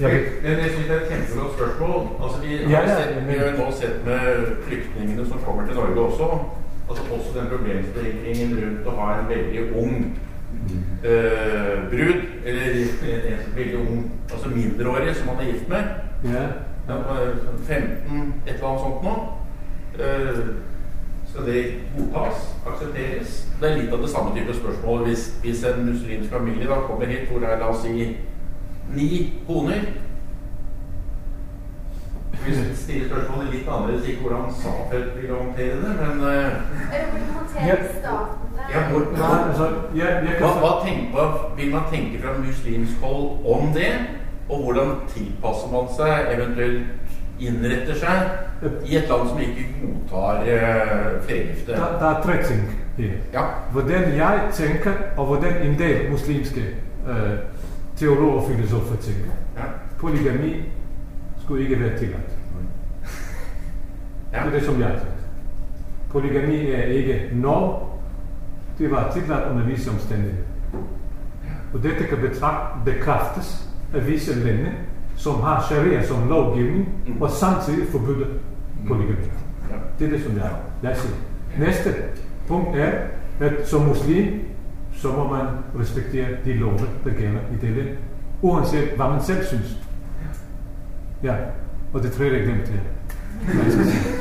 Jeg 0.00 0.10
ved, 0.10 0.20
Men 0.42 0.58
jeg 0.64 0.70
synes 0.70 0.86
det 0.88 0.96
er 0.96 1.00
et 1.00 1.08
kjempegodt 1.10 1.54
spørsmål. 1.58 2.08
Altså, 2.24 2.36
vi, 2.44 2.56
har 2.56 2.70
ja, 2.70 2.98
sett, 2.98 3.16
men- 3.16 3.28
vi 3.28 3.38
har 3.38 3.46
jo 3.50 3.56
nå 3.58 3.70
sett 3.80 4.04
med 4.06 4.46
flyktningene 4.66 5.26
som 5.28 5.38
kommer 5.46 5.66
til 5.66 5.74
Norge 5.74 6.00
også, 6.00 6.28
altså 6.88 7.02
også 7.16 7.30
den 7.38 7.48
problemstillingen 7.52 8.50
rundt 8.62 8.86
å 8.86 8.94
ha 9.00 9.08
en 9.18 9.28
veldig 9.28 9.64
ung 9.82 9.96
eh, 11.04 11.74
brud, 11.90 12.20
eller 12.44 12.62
en, 12.62 13.42
veldig 13.56 13.78
ung, 13.80 14.12
altså 14.32 14.48
mindreårig 14.48 15.16
som 15.16 15.26
man 15.26 15.42
er 15.42 15.50
gift 15.52 15.68
med, 15.68 15.82
ja, 16.24 16.46
på 16.88 17.14
15, 17.66 18.34
et 18.46 18.54
eller 18.54 18.68
annet 18.68 18.80
sånt 18.86 19.02
nå. 19.04 19.14
Eh, 19.98 20.40
skal 21.28 21.46
det 21.46 21.64
godtas? 21.98 22.38
Aksepteres? 22.66 23.46
Det 23.60 23.70
er 23.70 23.76
litt 23.82 23.92
av 23.92 24.00
det 24.02 24.10
samme 24.10 24.32
type 24.36 24.54
spørsmål 24.56 25.04
hvis, 25.08 25.26
hvis 25.42 25.64
en 25.68 25.86
muslimsk 25.90 26.30
familie 26.32 26.68
da 26.70 26.78
kommer 26.86 27.06
hit 27.10 27.28
hvor 27.30 27.42
det 27.42 27.50
er, 27.50 27.58
la 27.60 27.68
oss 27.74 27.82
si, 27.84 28.16
ni 28.94 29.32
koner. 29.46 29.80
Vi 32.46 32.54
stiller 32.74 33.08
spørsmålet 33.08 33.50
litt 33.52 33.68
annerledes, 33.68 34.08
ikke 34.08 34.20
hvordan 34.20 34.52
Safed 34.62 35.08
vil 35.16 35.32
håndtere 35.34 35.76
det, 35.82 35.94
men 36.00 36.20
eh, 36.28 36.52
Ja. 37.66 37.74
det? 37.74 37.88
ja, 38.74 38.80
hvor, 38.90 39.00
altså, 39.48 39.66
jeg 39.96 40.06
hva, 40.22 40.32
kan... 40.38 40.60
hva, 40.62 40.70
tenk, 40.86 41.10
hva 41.12 41.26
vil 41.56 41.72
man 41.74 41.82
tenke 41.92 42.22
fra 42.22 42.36
muslimsk 42.38 43.02
hold 43.02 43.46
om 43.56 43.72
det? 43.74 43.92
Og 44.48 44.62
hvordan 44.62 44.94
tilpasser 45.14 45.72
man 45.72 45.90
seg, 45.96 46.30
eventuelt 46.34 46.86
innretter 47.40 47.94
seg, 47.94 48.30
i 48.86 48.96
et 48.96 49.10
land 49.10 49.28
som 49.28 49.40
ikke 49.40 49.66
godtar 49.82 50.42
eh, 50.46 51.22
flergifte? 51.26 51.72
Der, 51.72 51.98
der 52.00 52.06
er 52.06 52.22
tre 52.22 52.42
ting 52.44 52.62
her. 52.98 53.12
Ja. 53.32 53.44
Hvordan 53.72 54.16
jeg 54.16 54.40
tænker, 54.52 54.92
og 55.16 55.26
hvordan 55.26 55.62
en 55.62 55.78
del 55.78 56.10
muslimske 56.10 56.60
øh, 57.08 57.38
teologer 57.98 58.40
og 58.40 58.48
filosofer 58.50 58.96
tænker. 58.96 59.30
ja. 59.56 59.62
Polygami 59.98 60.62
skulle 61.44 61.62
ikke 61.64 61.80
være 61.80 61.98
tilladt. 61.98 62.30
ja. 64.32 64.38
Det 64.38 64.46
er 64.46 64.50
det, 64.50 64.62
som 64.62 64.80
jeg 64.80 64.88
tænker. 64.90 65.12
Polygami 66.10 66.70
er 66.70 66.82
ikke 66.82 67.30
når 67.32 67.88
det 68.78 68.90
var 68.90 69.10
tilladt 69.12 69.50
under 69.50 69.64
visse 69.66 69.90
omstændigheder. 69.90 70.44
Og 71.74 71.82
dette 71.82 72.04
kan 72.04 72.18
bekræftes 72.84 73.68
af 73.94 74.06
visse 74.06 74.34
lande, 74.44 74.70
som 75.16 75.40
har 75.40 75.64
sharia 75.70 76.02
som 76.06 76.28
lovgivning, 76.28 76.88
Mm. 77.06 77.22
og 77.22 77.30
samtidig 77.30 77.88
forbyder 77.88 78.26
polygami. 78.88 79.16
ja. 79.70 79.76
Det 79.98 80.06
er 80.06 80.10
det, 80.10 80.22
som 80.22 80.36
jeg, 80.36 80.50
jeg 80.82 80.96
siger. 80.96 81.14
Næste 81.58 81.94
punkt 82.48 82.76
er, 82.76 82.92
at 83.40 83.68
som 83.68 83.80
muslim, 83.86 84.40
så 85.02 85.08
må 85.08 85.28
man 85.28 85.46
respektere 85.80 86.26
de 86.44 86.52
love, 86.52 86.78
der 87.04 87.10
gælder 87.10 87.40
i 87.54 87.66
det 87.66 87.76
land. 87.76 87.88
Uanset 88.42 88.88
hvad 88.96 89.08
man 89.08 89.22
selv 89.22 89.44
synes. 89.46 89.76
Ja, 91.22 91.34
og 91.92 92.02
det 92.02 92.12
tredje 92.12 92.32
jeg 92.32 92.42
glemte 92.42 92.72
her. 92.72 92.80
Jeg 93.64 93.72
sige. 93.72 94.14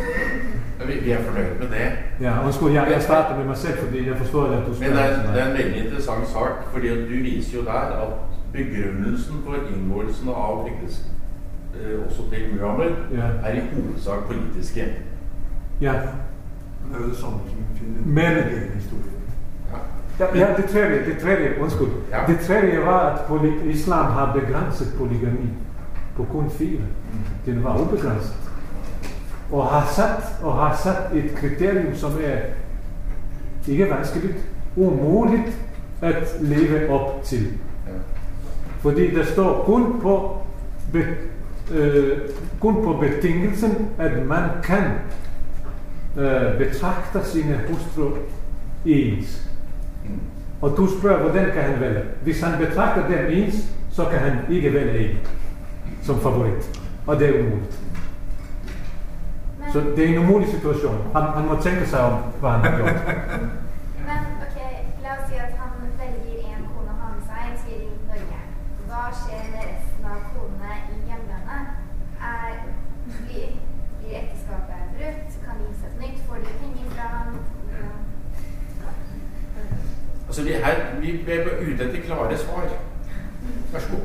Vi, 0.88 0.94
vi 1.06 1.12
er 1.12 1.22
fornøyd 1.24 1.54
med 1.60 1.68
det. 1.78 1.92
Ja, 2.22 2.46
undskyld, 2.46 2.70
jeg, 2.72 2.88
jeg 2.92 3.02
starter 3.02 3.38
med 3.38 3.46
mig 3.46 3.58
selv, 3.58 3.78
fordi 3.78 4.08
jeg 4.10 4.18
forstår, 4.18 4.44
at 4.46 4.66
du 4.68 4.72
Men 4.80 4.92
det 4.92 5.02
er, 5.02 5.32
det 5.34 5.42
er 5.42 5.48
en 5.52 5.58
veldig 5.58 5.86
interessant 5.86 6.28
sak, 6.28 6.52
fordi 6.74 6.88
du 6.90 7.24
viser 7.24 7.58
jo 7.58 7.64
der 7.66 7.72
at 8.04 8.08
begrunnelsen 8.54 9.36
for 9.46 9.56
inngåelsen 9.76 10.30
av 10.30 10.54
flyktning 10.64 10.92
eh, 11.82 12.06
også 12.08 12.22
til 12.32 12.42
Muhammed 12.62 12.92
Ja. 13.18 13.28
er 13.50 13.54
i 13.54 13.62
hovedsak 13.74 14.20
politiske. 14.32 14.84
Ja, 15.82 15.92
Det 16.88 16.96
er 16.96 17.00
jo 17.04 17.10
det 17.10 17.18
samme 17.18 17.38
som 17.50 17.58
vi 17.58 17.80
finner 17.80 18.00
Men- 18.06 18.38
i 18.38 18.50
hele 18.50 18.72
historien. 18.76 19.17
Ja. 20.20 20.26
ja, 20.36 20.48
det 20.58 20.66
tredje, 20.66 21.06
det 21.06 21.18
tredje, 21.22 21.62
undskyld. 21.62 21.88
Ja. 22.12 22.18
Det 22.28 22.40
tredje 22.40 22.86
var, 22.86 23.00
at 23.00 23.20
poly, 23.28 23.52
islam 23.66 24.06
har 24.06 24.40
begrænset 24.40 24.88
polygami 24.98 25.50
på 26.16 26.24
kun 26.32 26.50
fire. 26.50 26.82
Den 27.46 27.64
var 27.64 27.82
ubegrænset. 27.82 28.36
Og 29.52 29.68
har 29.68 29.88
sat, 29.94 30.44
og 30.44 30.54
har 30.54 30.76
sat 30.76 31.18
et 31.18 31.36
kriterium, 31.36 31.96
som 31.96 32.12
er 32.24 32.38
ikke 33.68 33.90
vanskeligt, 33.90 34.38
umuligt 34.76 35.58
at 36.02 36.36
leve 36.42 36.90
op 36.90 37.24
til. 37.24 37.48
Ja. 37.88 37.92
Fordi 38.80 39.16
der 39.16 39.26
står 39.26 39.64
kun 39.64 40.02
på, 40.02 40.38
be, 40.94 41.06
øh, 41.74 42.18
kun 42.60 42.76
på 42.84 42.94
betingelsen, 42.94 43.90
at 43.98 44.26
man 44.26 44.50
kan 44.64 44.84
øh, 46.18 46.58
betragte 46.58 47.20
sine 47.24 47.60
hustru 47.70 48.10
ens. 48.86 49.48
Og 50.62 50.74
du 50.78 50.88
spørger, 51.00 51.22
hvordan 51.22 51.46
kan 51.54 51.64
han 51.64 51.80
vælge? 51.80 52.02
Hvis 52.24 52.42
han 52.42 52.66
betragter 52.66 53.08
dem 53.08 53.26
ens, 53.30 53.56
så 53.92 54.06
kan 54.06 54.20
han 54.20 54.38
ikke 54.50 54.74
vælge 54.74 55.10
en 55.10 55.18
som 56.02 56.20
favorit. 56.20 56.82
Og 57.08 57.20
det 57.20 57.30
er 57.30 57.40
umuligt. 57.40 57.80
Så 59.74 59.84
det 59.96 60.04
er 60.04 60.08
en 60.08 60.18
umulig 60.18 60.50
situation. 60.50 60.98
Han, 61.14 61.22
han 61.22 61.46
må 61.48 61.62
tænke 61.62 61.86
sig 61.86 62.00
om, 62.00 62.20
hvad 62.40 62.50
han 62.50 62.60
har 62.60 62.78
gjort. 62.78 62.96
Altså, 80.38 80.50
vi, 80.50 80.56
her, 80.66 80.76
vi, 81.02 81.12
vi 81.26 81.32
er 81.32 81.46
ute 81.62 81.84
etter 81.84 82.02
klare 82.06 82.38
svar. 82.38 82.66
Vær 83.74 83.80
så 83.80 83.88
god. 83.92 84.04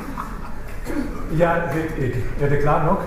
Jeg 1.42 1.54
ved 1.74 2.04
ikke. 2.04 2.20
Er 2.40 2.48
det 2.48 2.58
klart 2.62 2.84
nok? 2.86 3.00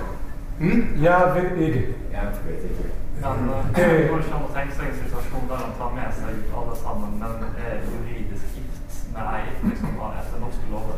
Mm? 0.60 0.82
Jeg 1.02 1.32
ved 1.36 1.58
ikke. 1.68 1.84
Jeg 2.16 2.24
vet 2.48 2.64
ikke. 2.70 2.84
Men 3.22 3.50
Det- 3.76 4.00
det 4.00 4.10
går 4.10 4.18
ikke 4.18 4.34
an 4.38 4.48
å 4.50 4.54
tenke 4.58 4.74
seg 4.78 4.86
en 4.90 4.98
situasjon 5.04 5.46
der 5.50 5.56
han 5.66 5.74
tar 5.80 5.92
med 5.98 6.10
seg 6.20 6.34
alle 6.60 6.76
sammen, 6.86 7.12
men 7.22 7.32
er 7.66 7.76
juridisk 7.94 8.46
gift 8.56 8.96
med 9.14 9.24
ei 9.36 9.44
liksom, 9.70 9.90
etter 10.20 10.38
norske 10.46 10.66
lover. 10.74 10.98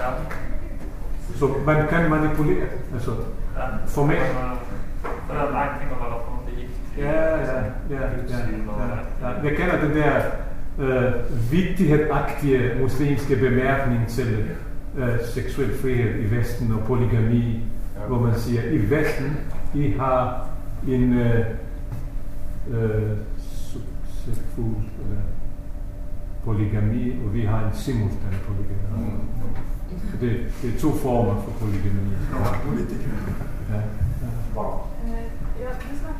Ja. 0.00 0.10
Så 1.38 1.44
man 1.66 1.86
kan 1.92 2.10
manipulere. 2.10 2.66
Altså, 2.94 3.12
Ja. 3.56 3.66
Formelt. 3.86 4.20
Eh, 4.20 4.56
For 5.26 5.34
det 5.34 5.42
er 5.42 5.62
en 5.68 5.78
ting 5.80 5.90
å 5.92 5.98
være 6.04 6.18
på 6.24 6.28
en 6.30 6.36
måte 6.38 6.52
gift. 6.60 6.76
Ja, 6.98 7.12
ja, 7.36 7.62
ja, 7.90 8.00
ja, 8.00 8.00
ja, 9.20 9.28
ja. 9.28 9.48
Jeg 9.48 9.56
kender 9.56 9.80
den 9.86 9.96
der 9.96 10.22
øh, 10.78 11.12
vigtighedsagtige 11.52 12.60
muslimske 12.80 13.36
bemærkning 13.36 14.08
til 14.08 14.46
øh, 14.98 15.08
seksuel 15.34 15.78
frihed 15.82 16.20
i 16.24 16.30
Vesten 16.36 16.72
og 16.72 16.80
polygami, 16.86 17.60
Ja. 17.96 18.06
hvor 18.06 18.20
man 18.20 18.34
siger, 18.38 18.62
i 18.62 18.90
Vesten, 18.90 19.36
I 19.74 19.90
har 19.98 20.46
en 20.88 21.18
øh, 21.18 21.44
øh, 22.70 23.16
succesfuld 23.72 24.76
eller 25.02 25.20
polygami, 26.44 27.16
og 27.26 27.34
vi 27.34 27.40
har 27.40 27.58
en 27.58 27.72
simultan 27.74 28.34
polygami. 28.46 29.10
Mm. 29.10 29.20
Så 30.10 30.16
Det, 30.20 30.30
det 30.62 30.74
er 30.74 30.78
to 30.80 30.90
former 30.96 31.34
for 31.42 31.50
polygami. 31.60 32.10
Ja. 32.32 33.74
Ja? 33.74 33.80
Eh, 33.80 35.30
Ja, 35.60 35.68
du 35.68 35.92
snakka 36.00 36.19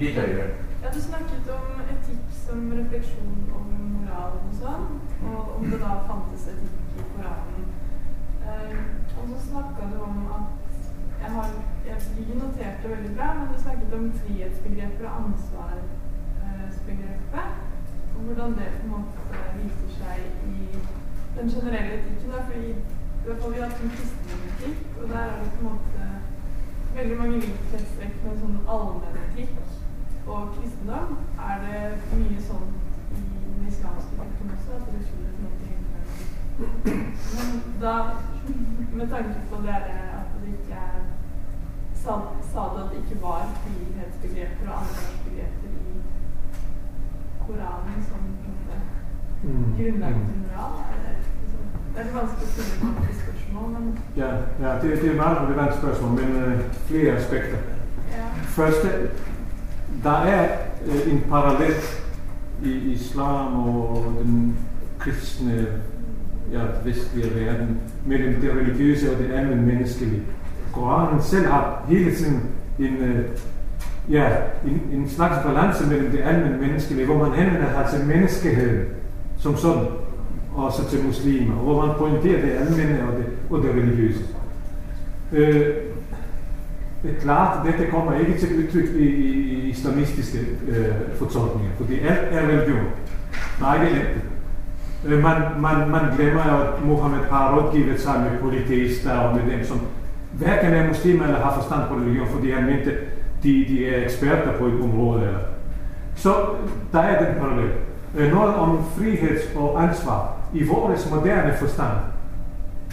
om 0.00 0.06
Litt 0.06 0.16
høyere. 0.16 0.44
Ja, 0.82 0.88
du 0.94 1.00
snakket 1.04 1.48
om 1.52 1.80
etikk 1.92 2.28
som 2.32 2.72
refleksjon 2.72 3.50
over 3.52 3.80
moral 3.92 4.32
og 4.38 4.54
sånn. 4.56 4.96
Og 5.28 5.50
om 5.56 5.64
det 5.68 5.78
da 5.82 5.90
fantes 6.08 6.44
etikk 6.48 6.96
i 6.96 6.98
Koranen. 7.10 7.66
Uh, 8.40 8.80
og 9.20 9.24
så 9.28 9.38
snakka 9.42 9.82
du 9.90 9.96
om 10.00 10.16
at 10.38 10.48
jeg 11.20 11.30
har, 11.34 11.48
jeg, 11.84 11.98
noterte 12.38 12.86
veldig 12.94 13.12
bra, 13.18 13.28
men 13.36 13.50
du 13.50 13.56
snakket 13.60 13.90
om 13.98 14.06
frihetsbegrepet 14.22 15.04
og 15.04 15.12
ansvarsbegrepet. 15.18 17.48
Og 18.14 18.20
hvordan 18.24 18.50
det 18.56 18.76
på 18.78 18.84
en 18.86 18.94
måte 18.94 19.20
viser 19.58 19.90
seg 19.98 20.18
i 20.48 20.50
den 21.36 21.46
generelle 21.52 21.92
etikken. 21.98 22.32
Da, 22.32 22.38
fordi 22.48 22.70
i 22.72 22.74
hvert 23.26 23.40
fall 23.42 23.52
vi 23.52 23.60
har 23.60 23.68
hatt 23.68 23.84
en 23.84 23.94
kristen 23.98 24.40
etikk, 24.54 24.80
og 24.96 25.04
der 25.12 25.24
er 25.26 25.36
det 25.44 25.52
på 25.58 25.60
en 25.60 25.68
måte 25.68 26.00
veldig 26.96 27.16
mange 27.20 27.36
likhetstrekk 27.44 28.14
med 28.24 28.30
en 28.32 28.42
sånn 28.46 28.58
allmennetikk 28.78 29.60
og 30.26 30.48
kristendom. 30.56 31.16
Er 31.48 31.56
det 31.64 31.80
mye 32.18 32.40
sånn 32.48 32.68
i 33.16 33.20
den 33.20 33.68
islamske 33.68 34.12
etikken 34.16 34.52
også, 34.56 34.70
at 34.78 34.90
det 34.94 35.02
skiller 35.06 35.32
på 35.40 35.46
egentlig 35.68 36.00
Men 37.36 37.48
da, 37.80 37.94
med 38.92 39.08
tanke 39.08 39.46
på 39.50 39.62
det 39.66 39.78
der 39.88 40.04
at 40.20 40.34
det 40.42 40.52
ikke 40.58 40.74
er 40.74 41.00
sa, 42.02 42.18
sa 42.52 42.60
du 42.74 42.82
at 42.84 42.90
det 42.92 43.02
ikke 43.04 43.22
var 43.22 43.48
frihetsbegreper 43.62 44.68
og 44.68 44.78
ansvarsbegreper 44.82 45.68
i 45.68 46.02
Koranen 47.46 48.04
som 48.08 48.30
Mm. 49.42 49.52
Mm. 49.52 49.74
for 49.76 50.36
moral? 50.44 50.72
Er 50.92 50.98
det, 51.04 51.14
det 51.94 52.00
er 52.00 52.04
litt 52.04 52.14
vanskelig 52.14 52.46
å 52.46 52.50
stille 52.54 52.74
mange 52.84 53.14
spørsmål, 53.20 53.70
men 53.74 53.86
Ja, 54.16 54.26
ja 54.60 54.74
det, 54.82 54.90
det 54.90 55.06
er 55.06 55.10
et 55.10 55.16
meget 55.16 55.38
relevant 55.42 55.74
spørgsmål, 55.78 56.10
men 56.18 56.36
øh, 56.42 56.60
flere 56.90 57.16
aspekter. 57.16 57.58
ja. 58.12 58.26
Første, 58.58 58.88
der 60.04 60.22
er 60.22 60.48
øh, 60.86 61.12
en 61.12 61.24
parallel 61.30 61.74
i 62.64 62.70
islam 62.70 63.68
og 63.68 64.14
den 64.24 64.56
kristne 64.98 65.66
ja, 66.52 66.60
vestlige 66.84 67.34
verden 67.34 67.80
mellem 68.06 68.40
det 68.40 68.50
religiøse 68.50 69.12
og 69.12 69.18
det 69.18 69.32
andet 69.32 69.58
menneskelige. 69.58 70.22
Koranen 70.72 71.22
selv 71.22 71.46
har 71.46 71.84
hele 71.88 72.14
tiden 72.14 72.42
en, 72.78 72.96
øh, 72.96 73.24
ja, 74.10 74.28
en, 74.66 74.98
en 74.98 75.08
slags 75.08 75.46
balance 75.46 75.86
mellem 75.88 76.10
det 76.10 76.18
andet 76.18 76.60
menneskelige, 76.60 77.06
hvor 77.06 77.18
man 77.18 77.32
henvender 77.32 77.72
sig 77.72 77.98
til 77.98 78.08
menneskeheden 78.08 78.84
som 79.38 79.56
sådan, 79.56 79.86
og 80.54 80.72
så 80.72 80.90
til 80.90 81.04
muslimer, 81.04 81.54
hvor 81.54 81.86
man 81.86 81.96
pointerer 81.98 82.42
det 82.42 82.50
almindelige 82.50 83.02
og 83.02 83.18
det, 83.18 83.26
og 83.50 83.62
det 83.62 83.70
religiøse. 83.70 84.24
Øh, 85.32 85.66
det 87.02 87.10
er 87.16 87.20
klart, 87.20 87.58
at 87.58 87.72
dette 87.72 87.90
kommer 87.90 88.18
ikke 88.18 88.38
til 88.38 88.58
udtryk 88.58 88.94
i, 88.96 89.04
i 89.04 89.68
islamistiske 89.70 90.38
øh, 90.68 90.94
fortolkninger, 91.18 91.72
fordi 91.76 91.98
alt 91.98 92.28
er 92.30 92.48
religion. 92.48 92.86
Nej, 93.60 93.78
det 93.78 93.92
er 93.92 93.94
ikke. 93.94 94.20
Øh, 95.06 95.22
man, 95.22 95.42
man, 95.60 95.90
man 95.90 96.16
glemmer 96.16 96.42
jo, 96.52 96.62
at 96.62 96.84
Mohammed 96.84 97.24
har 97.30 97.56
rådgivet 97.56 98.00
sig 98.00 98.20
med 98.20 98.40
politister 98.40 99.12
og 99.12 99.36
med 99.36 99.52
dem, 99.52 99.64
som 99.64 99.80
hverken 100.32 100.72
er 100.74 100.88
muslimer 100.88 101.24
eller 101.24 101.40
har 101.40 101.54
forstand 101.54 101.88
på 101.88 101.94
religion, 101.94 102.28
fordi 102.28 102.50
han 102.50 102.64
mente, 102.64 102.96
de, 103.42 103.64
de 103.68 103.86
er 103.86 104.04
eksperter 104.04 104.58
på 104.58 104.66
et 104.66 104.80
område. 104.82 105.22
Eller. 105.22 105.38
Så 106.14 106.34
der 106.92 107.00
er 107.00 107.24
den 107.24 107.40
parallel. 107.40 107.70
Øh, 108.16 108.32
noget 108.32 108.54
om 108.54 108.84
frihed 108.96 109.56
og 109.56 109.82
ansvar 109.82 110.36
i 110.54 110.64
vores 110.64 111.10
moderne 111.10 111.54
forstand. 111.58 111.96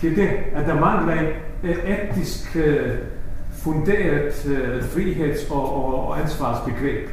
Det 0.02 0.12
er 0.12 0.16
det, 0.16 0.30
at 0.56 0.68
der 0.68 0.80
mangler 0.80 1.14
en 1.14 1.30
etisk 1.64 2.56
øh, 2.56 2.98
funderet 3.64 4.46
øh, 4.46 4.84
friheds- 4.84 5.52
og, 5.52 5.76
og, 5.76 6.08
og 6.08 6.22
ansvarsbegreb. 6.22 7.10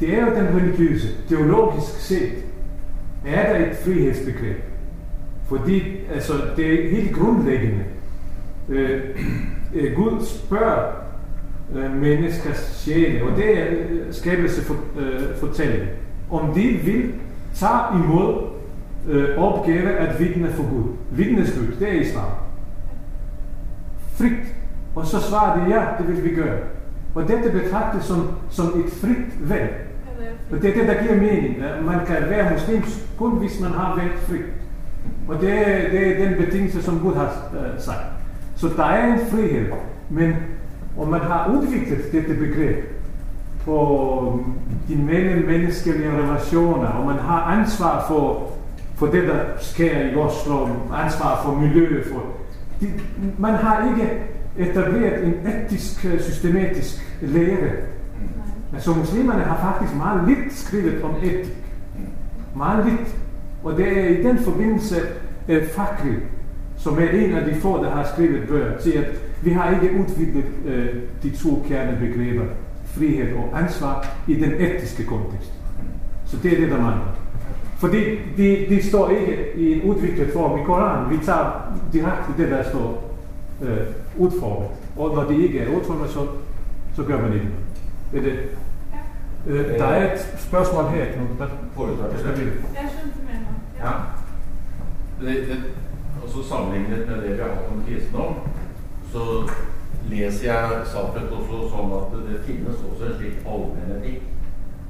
Det 0.00 0.14
er 0.14 0.26
jo 0.26 0.34
den 0.34 0.56
religiøse. 0.56 1.08
Teologisk 1.28 2.00
set 2.00 2.32
er 3.26 3.52
der 3.52 3.66
et 3.66 3.76
frihedsbegreb. 3.76 4.56
Fordi 5.48 5.82
altså, 6.14 6.32
det 6.56 6.84
er 6.84 6.90
helt 6.90 7.16
grundlæggende. 7.16 7.84
Øh, 8.68 9.00
øh, 9.74 9.96
Gud 9.96 10.24
spørger 10.24 10.92
øh, 11.74 11.96
menneskers 11.96 12.82
sjæle, 12.84 13.24
og 13.24 13.36
det 13.36 13.58
er 13.58 13.66
øh, 13.70 14.00
skabelse 14.10 14.62
for, 14.62 14.76
øh, 14.98 15.36
fortælling, 15.36 15.88
om 16.30 16.54
de 16.54 16.68
vil 16.68 17.12
tage 17.54 18.04
imod 18.04 18.48
øh, 19.08 19.38
opgave 19.38 19.90
at 19.90 20.20
vidne 20.20 20.52
for 20.52 20.70
Gud. 20.70 20.84
Vidnesbyrd, 21.10 21.78
det 21.78 21.88
er 21.88 22.00
islam. 22.00 22.30
Frit. 24.14 24.59
Og 24.94 25.06
så 25.06 25.20
svarer 25.20 25.64
de, 25.64 25.70
ja, 25.74 25.82
det 25.98 26.08
vil 26.08 26.24
vi 26.24 26.34
gøre. 26.34 26.58
Og 27.14 27.28
dette 27.28 27.50
betragtes 27.50 28.04
som, 28.04 28.28
som 28.50 28.66
et 28.66 28.92
frit 29.00 29.50
valg. 29.50 29.70
Det 30.50 30.56
Og 30.56 30.62
det 30.62 30.70
er 30.70 30.74
det, 30.78 30.88
der 30.96 31.02
giver 31.02 31.16
mening. 31.16 31.56
Man 31.84 32.06
kan 32.06 32.16
være 32.28 32.52
muslim 32.52 32.82
kun 33.18 33.38
hvis 33.38 33.60
man 33.60 33.70
har 33.70 33.96
valgt 33.96 34.18
frit. 34.18 34.44
Og 35.28 35.40
det, 35.40 35.50
er- 35.52 35.90
det 35.90 36.08
er 36.22 36.28
den 36.28 36.44
betingelse, 36.44 36.82
som 36.82 37.00
Gud 37.00 37.14
har 37.14 37.32
uh, 37.52 37.82
sagt. 37.82 37.98
Så 38.56 38.68
der 38.76 38.84
er 38.84 39.12
en 39.14 39.20
frihed, 39.30 39.66
men 40.10 40.34
om 40.98 41.08
man 41.08 41.20
har 41.20 41.50
udviklet 41.54 42.12
dette 42.12 42.34
begreb 42.34 42.84
på 43.64 44.42
mm, 44.46 44.52
de 44.88 45.02
mellemmenneskelige 45.02 46.10
relationer, 46.22 46.88
og 46.88 47.06
man 47.06 47.16
har 47.18 47.40
ansvar 47.42 48.04
for, 48.08 48.50
for 48.96 49.06
det, 49.06 49.22
der 49.22 49.38
sker 49.60 50.00
i 50.00 50.14
Oslo, 50.16 50.68
ansvar 51.04 51.40
for 51.44 51.52
miljøet, 51.54 52.06
for, 52.12 52.22
de, 52.80 52.86
man 53.38 53.54
har 53.54 53.88
ikke 53.92 54.12
etableret 54.58 55.24
en 55.26 55.34
etisk, 55.46 56.04
øh, 56.04 56.20
systematisk 56.20 57.16
lære. 57.20 57.70
Altså 58.74 58.94
muslimerne 58.94 59.42
har 59.42 59.72
faktisk 59.72 59.96
meget 59.96 60.28
lidt 60.28 60.52
skrevet 60.52 61.02
om 61.02 61.14
etik. 61.22 61.56
Meget 62.56 62.84
lidt. 62.84 63.16
Og 63.64 63.76
det 63.76 63.98
er 63.98 64.08
i 64.08 64.22
den 64.22 64.38
forbindelse 64.38 64.96
øh, 65.48 65.66
Fakri, 65.66 66.14
som 66.76 66.98
er 66.98 67.08
en 67.08 67.32
af 67.32 67.44
de 67.44 67.60
få, 67.60 67.84
der 67.84 67.90
har 67.90 68.06
skrevet 68.14 68.48
bøger, 68.48 68.72
siger, 68.78 69.00
at 69.00 69.10
vi 69.42 69.50
har 69.50 69.70
ikke 69.70 69.96
udviklet 70.00 70.44
øh, 70.66 70.88
de 71.22 71.30
to 71.30 71.64
kernebegreber, 71.68 72.44
frihed 72.84 73.34
og 73.34 73.62
ansvar, 73.62 74.08
i 74.28 74.34
den 74.34 74.52
etiske 74.52 75.04
kontekst. 75.04 75.52
Så 76.26 76.36
det 76.42 76.52
er 76.52 76.60
det, 76.60 76.70
der 76.70 76.80
mangler. 76.80 77.16
Fordi 77.76 77.98
de, 78.36 78.66
de 78.68 78.82
står 78.82 79.10
ikke 79.10 79.56
i 79.56 79.72
en 79.72 79.82
udviklet 79.82 80.32
form 80.32 80.60
i 80.60 80.62
Koranen. 80.64 81.18
Vi 81.18 81.24
tager 81.24 81.72
direkte 81.92 82.42
det, 82.42 82.50
der 82.50 82.62
står 82.70 83.09
øh, 83.62 83.86
udformet. 84.18 84.68
Og 84.96 85.14
når 85.14 85.24
det 85.24 85.36
ikke 85.40 85.60
er 85.60 85.76
udformet, 85.76 86.10
så, 86.10 86.26
så 86.96 87.02
gør 87.02 87.20
man 87.20 87.32
ikke 87.32 87.46
noget. 87.46 87.66
Det 88.12 88.18
er 88.18 88.22
det. 88.22 88.38
Øh, 89.46 89.78
der 89.78 89.84
er 89.84 90.14
et 90.14 90.20
spørgsmål 90.38 90.84
her, 90.84 91.12
Knud. 91.12 91.26
Hvad 91.26 91.46
Foretar 91.74 92.08
hvad 92.08 92.20
skal 92.20 92.36
vi? 92.38 92.44
Jeg 92.44 92.54
mer 93.26 93.38
nå. 93.40 93.86
Ja. 93.86 93.92
Det, 95.20 95.48
det, 95.48 95.64
også 96.22 96.48
sammenlignet 96.48 97.08
med 97.08 97.16
det 97.22 97.36
vi 97.36 97.42
har 97.42 97.48
hatt 97.48 97.68
om 97.72 97.84
kristendom, 97.88 98.34
så 99.12 99.50
leser 100.10 100.52
jeg 100.52 100.86
Safet 100.86 101.32
også 101.32 101.60
sånn 101.72 101.94
at 101.96 102.12
det 102.28 102.42
finnes 102.46 102.84
også 102.90 103.08
en 103.08 103.16
slik 103.18 103.46
allmennetikk. 103.46 104.22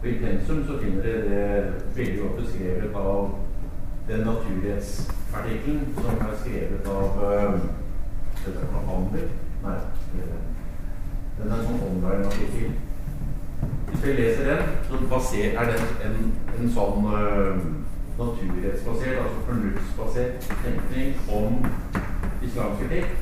Og 0.03 0.09
I 0.09 0.15
pensum 0.23 0.63
så 0.67 0.79
finner 0.83 1.03
dere 1.03 1.23
det 1.29 1.73
veldig 1.97 2.19
godt 2.21 2.37
beskrevet 2.41 2.97
av 2.97 3.31
den 4.09 4.25
naturrettsartikkelen 4.27 5.83
som 5.99 6.23
er 6.27 6.37
skrevet 6.43 6.89
av 6.95 7.25
øh, 7.31 7.61
det 8.46 8.57
er 8.57 8.66
fra 8.72 8.81
Handel. 8.88 9.29
Nei, 9.62 9.76
øh, 10.14 10.38
den 11.38 11.53
er 11.53 11.59
en 11.59 11.66
sånn 11.66 11.83
online-artikkel. 11.88 12.72
Hvis 13.90 14.05
jeg 14.07 14.14
leser 14.16 14.48
den, 14.48 14.62
så 14.88 15.00
baser, 15.11 15.57
er 15.61 15.72
den 15.72 15.83
en, 16.07 16.33
en 16.57 16.72
sånn 16.76 17.09
eh, 17.11 17.26
øh, 17.40 17.59
naturrettsbasert, 18.20 19.18
altså 19.24 19.44
fornuftsbasert 19.48 20.48
tenkning 20.64 21.20
om 21.40 21.61
islamsk 22.44 22.87
etikk, 22.88 23.12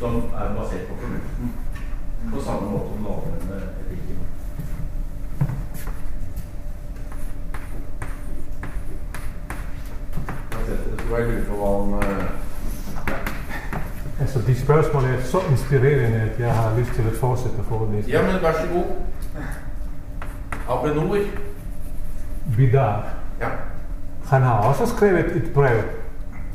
som 0.00 0.20
er 0.42 0.54
basert 0.58 0.86
på 0.88 0.98
fornuften. 1.04 1.56
På 2.34 2.44
samme 2.44 2.70
måte 2.70 2.88
som 2.90 2.96
den 2.98 3.12
allmenne 3.14 3.58
etikken. 3.80 4.18
Jeg 10.70 10.98
tror 10.98 11.18
jeg 11.18 11.28
lurer 11.28 11.46
på 11.48 11.60
hva 11.60 11.70
han 11.78 11.94
øh, 12.02 12.30
Altså, 14.20 14.40
de 14.46 14.60
spørgsmål 14.60 15.04
er 15.04 15.20
så 15.22 15.38
inspirerende, 15.50 16.18
at 16.20 16.40
jeg 16.40 16.54
har 16.54 16.78
lyst 16.78 16.92
til 16.94 17.02
at 17.02 17.12
fortsætte 17.20 17.56
forelæsningen. 17.68 18.10
Ja, 18.10 18.32
men 18.32 18.42
vær 18.42 18.52
så 18.52 18.66
god. 18.72 18.84
Abenor. 20.70 21.16
Vidar. 22.56 23.06
Ja. 23.40 23.46
Han 24.26 24.42
har 24.42 24.52
også 24.52 24.86
skrevet 24.86 25.36
et 25.36 25.50
brev 25.54 25.82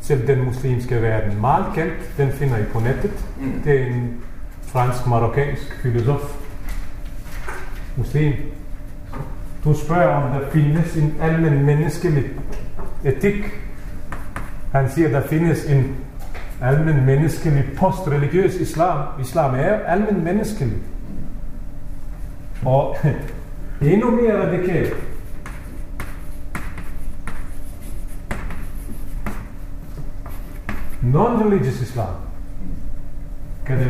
til 0.01 0.28
den 0.28 0.45
muslimske 0.45 1.01
verden. 1.01 1.41
Meget 1.41 1.65
kendt, 1.75 2.17
den 2.17 2.32
finder 2.32 2.58
I 2.58 2.63
på 2.73 2.80
nettet. 2.80 3.25
Mm. 3.39 3.62
Det 3.63 3.82
er 3.82 3.86
en 3.86 4.21
fransk-marokkansk 4.62 5.82
filosof. 5.82 6.36
Muslim. 7.95 8.34
Du 9.63 9.73
spørger, 9.73 10.15
om 10.15 10.39
der 10.39 10.51
findes 10.51 10.95
en 10.95 11.15
almen 11.21 11.65
menneskelig 11.65 12.23
etik. 13.04 13.60
Han 14.71 14.89
siger, 14.89 15.10
der 15.10 15.28
findes 15.28 15.65
en 15.65 15.95
almen 16.65 17.06
menneskelig 17.06 17.63
postreligiøs 17.78 18.56
islam. 18.56 19.08
Islam 19.21 19.56
er 19.56 19.73
almen 19.73 20.23
menneskelig. 20.23 20.78
Og 22.65 22.97
endnu 23.82 24.12
mere 24.12 24.47
radikalt. 24.47 24.93
Non-religious 31.01 31.82
islam. 31.82 32.15
Kan 33.65 33.78
det, 33.78 33.86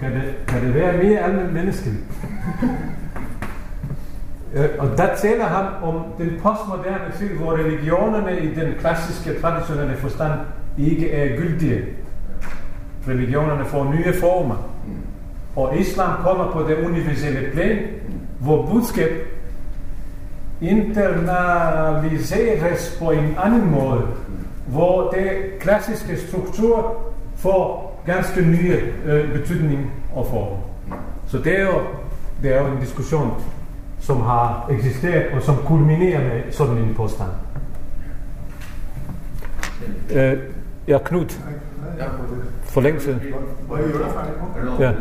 kan 0.00 0.12
det, 0.12 0.22
kan 0.48 0.62
det 0.62 0.74
være 0.74 1.02
mere 1.02 1.18
almindeligt 1.18 1.52
menneskeligt? 1.54 1.98
Øh, 4.54 4.68
og 4.78 4.98
der 4.98 5.16
taler 5.16 5.44
han 5.44 5.66
om 5.82 6.04
den 6.18 6.30
postmoderne 6.42 7.12
tid, 7.18 7.28
hvor 7.28 7.56
religionerne 7.56 8.40
i 8.40 8.54
den 8.54 8.74
klassiske, 8.78 9.40
traditionelle 9.40 9.96
forstand 9.96 10.32
ikke 10.78 11.12
er 11.12 11.36
gyldige. 11.36 11.84
Religionerne 13.08 13.64
får 13.64 13.84
nye 13.84 14.12
former. 14.20 14.54
Og 15.56 15.78
islam 15.78 16.10
kommer 16.22 16.52
på 16.52 16.62
det 16.68 16.76
universelle 16.86 17.50
plan, 17.52 17.78
hvor 18.40 18.66
budskab 18.66 19.10
internaliseres 20.60 22.96
på 22.98 23.10
en 23.10 23.36
anden 23.44 23.70
måde, 23.70 24.02
hvor 24.66 25.10
det 25.10 25.30
klassiske 25.60 26.16
struktur 26.16 26.96
får 27.36 27.88
ganske 28.06 28.42
nye 28.42 28.76
øh, 29.04 29.32
betydning 29.32 29.92
og 30.14 30.26
form. 30.26 30.56
Så 31.26 31.38
det 31.38 31.60
er, 31.60 31.64
jo, 31.64 31.80
det 32.42 32.54
er 32.54 32.60
jo 32.60 32.66
en 32.66 32.80
diskussion, 32.80 33.42
som 34.00 34.20
har 34.20 34.66
eksisteret 34.70 35.32
og 35.32 35.42
som 35.42 35.56
kulminerer 35.66 36.24
med 36.24 36.52
sådan 36.52 36.78
en 36.78 36.94
påstand. 36.94 37.30
Øh, 40.10 40.38
ja, 40.88 40.98
Knut, 41.04 41.40
Ja. 41.50 41.67
Forlængelse. 42.62 43.12
Det 43.12 43.20
Ja. 44.80 44.84
Ja. 44.84 44.92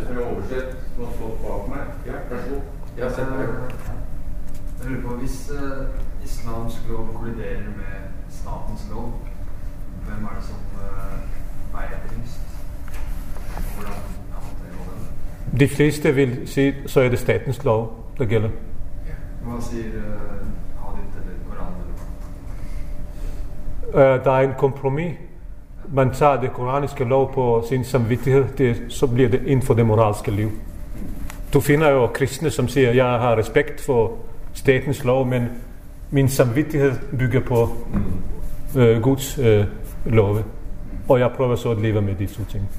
Ja. 2.08 3.04
Jeg 4.84 4.92
lurer 4.92 5.02
på, 5.02 5.16
Hvis 5.16 5.52
eh, 5.52 6.24
islamsk 6.24 6.78
lov 6.90 7.08
kolliderer 7.16 7.58
med 7.60 7.94
statens 8.30 8.88
lov, 8.92 9.20
hvem 10.06 10.26
er 10.26 10.30
det 10.36 10.44
som 10.44 10.56
eh, 10.56 11.20
veier 11.74 12.00
tyngst? 12.10 12.40
Hvordan 13.76 13.94
håndterer 14.32 14.72
det? 15.52 15.60
De 15.60 15.68
fleste 15.76 16.16
vil 16.16 16.48
sige, 16.48 16.76
så 16.86 17.02
er 17.02 17.10
det 17.10 17.20
statens 17.20 17.64
lov, 17.64 18.06
der 18.18 18.26
gælder. 18.26 18.50
Hva 19.44 19.62
sier 19.62 19.88
uh, 19.88 20.04
hadith 20.84 21.18
eller 21.20 21.36
Koran 21.50 21.74
eller 23.94 24.18
Øh, 24.18 24.26
der 24.26 24.32
er 24.32 24.40
en 24.40 24.54
kompromis. 24.58 25.14
Man 25.94 26.12
tager 26.14 26.42
det 26.42 26.54
koraniske 26.54 27.04
lov 27.04 27.34
på 27.34 27.64
sin 27.70 27.84
samvittighed, 27.84 28.46
det, 28.58 28.82
så 28.90 29.08
bliver 29.08 29.30
det 29.30 29.42
inden 29.46 29.66
for 29.66 29.74
det 29.74 29.86
moralske 29.86 30.32
liv. 30.32 30.52
Du 31.54 31.60
finder 31.60 31.90
jo 31.90 32.08
kristne, 32.08 32.50
som 32.50 32.68
siger, 32.68 32.92
jeg 32.92 33.06
har 33.06 33.38
respekt 33.38 33.82
for 33.82 34.18
statens 34.54 35.04
lov, 35.04 35.26
men 35.26 35.48
min 36.12 36.30
samvittighed 36.30 36.92
bygger 37.20 37.40
på 37.40 37.70
øh, 38.78 39.02
Guds 39.02 39.40
øh, 39.40 39.66
love. 40.06 40.44
Og 41.10 41.20
jeg 41.20 41.32
prøver 41.32 41.56
så 41.56 41.72
at 41.72 41.82
leve 41.82 42.02
med 42.02 42.16
de 42.16 42.26
to 42.26 42.44
ting. 42.44 42.70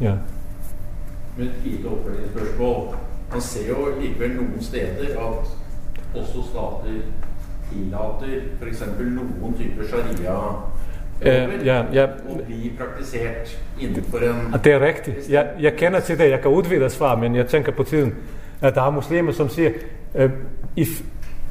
Ja. 0.00 0.14
Med 1.38 1.46
et 1.46 1.52
lite 1.64 1.86
oppfølgingsspørsmål. 1.86 2.96
Man 3.32 3.40
ser 3.40 3.68
jo 3.68 4.00
likevel 4.00 4.30
noen 4.36 4.62
steder 4.62 5.18
at 5.18 5.46
også 6.14 6.42
stater 6.50 7.02
tillater 7.72 8.42
f.eks. 8.60 8.82
noen 8.98 9.54
typer 9.58 9.88
sharia 9.88 10.36
Øh, 11.22 11.66
ja, 11.66 11.82
ja, 11.92 12.06
å 12.28 12.38
bli 12.46 12.72
praktisert 12.78 13.58
innenfor 13.80 14.18
en 14.18 14.54
Og 14.54 14.64
det 14.64 14.72
er 14.72 14.80
rigtigt. 14.80 15.30
Jeg, 15.30 15.46
jeg 15.60 15.76
kender 15.76 16.00
til 16.00 16.18
det. 16.18 16.30
Jeg 16.30 16.40
kan 16.40 16.50
udvide 16.50 16.90
svar, 16.90 17.16
men 17.16 17.36
jeg 17.36 17.46
tænker 17.46 17.72
på 17.72 17.82
tiden, 17.82 18.14
at 18.60 18.74
der 18.74 18.82
er 18.82 18.90
muslimer, 18.90 19.32
som 19.32 19.48
siger, 19.48 19.70
øh, 20.14 20.30
i, 20.76 20.86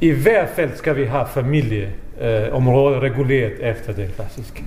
i 0.00 0.10
hvert 0.10 0.48
fald 0.48 0.76
skal 0.76 0.96
vi 0.96 1.04
have 1.04 1.26
familieområdet 1.26 2.96
øh, 2.96 3.02
reguleret 3.02 3.52
efter 3.70 3.92
det 3.92 4.10
klassiske. 4.14 4.64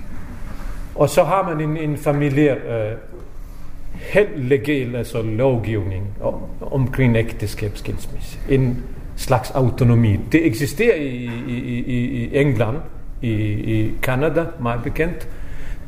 Og 0.94 1.08
så 1.08 1.24
har 1.24 1.54
man 1.54 1.60
en, 1.60 1.76
en 1.76 1.96
familiær, 1.96 2.54
øh, 2.54 2.92
helt 3.96 4.48
legal 4.48 4.96
altså 4.96 5.22
lovgivning 5.22 6.16
om, 6.20 6.34
omkring 6.60 7.16
ægteskab, 7.16 7.76
skilsmisse. 7.76 8.38
En 8.48 8.84
slags 9.16 9.50
autonomi. 9.50 10.16
Det 10.32 10.46
eksisterer 10.46 10.96
i, 10.96 11.30
i, 11.48 11.84
i, 11.86 12.24
i 12.24 12.36
England, 12.36 12.76
i, 13.22 13.32
i 13.32 13.92
Canada, 14.02 14.44
meget 14.60 14.82
bekendt. 14.82 15.28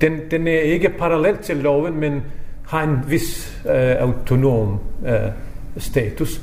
Den, 0.00 0.20
den 0.30 0.48
er 0.48 0.60
ikke 0.60 0.88
parallel 0.88 1.36
til 1.36 1.56
loven, 1.56 2.00
men 2.00 2.22
har 2.68 2.82
en 2.82 2.98
vis 3.08 3.60
øh, 3.66 3.96
autonom 3.98 4.78
øh, 5.06 5.14
status. 5.76 6.40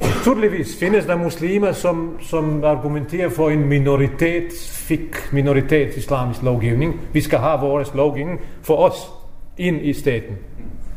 Naturligvis 0.00 0.76
findes 0.80 1.06
der 1.06 1.16
muslimer, 1.16 1.72
som, 1.72 2.16
som 2.20 2.64
argumenterer 2.64 3.28
for 3.28 3.50
en 3.50 3.68
minoritet, 3.68 4.52
fik 4.68 5.16
minoritet 5.32 5.96
islamisk 5.96 6.42
lovgivning. 6.42 7.00
Vi 7.12 7.20
skal 7.20 7.38
have 7.38 7.60
vores 7.60 7.94
lovgivning 7.94 8.40
for 8.62 8.76
os 8.76 9.10
ind 9.58 9.80
i 9.82 9.92
staten. 9.92 10.36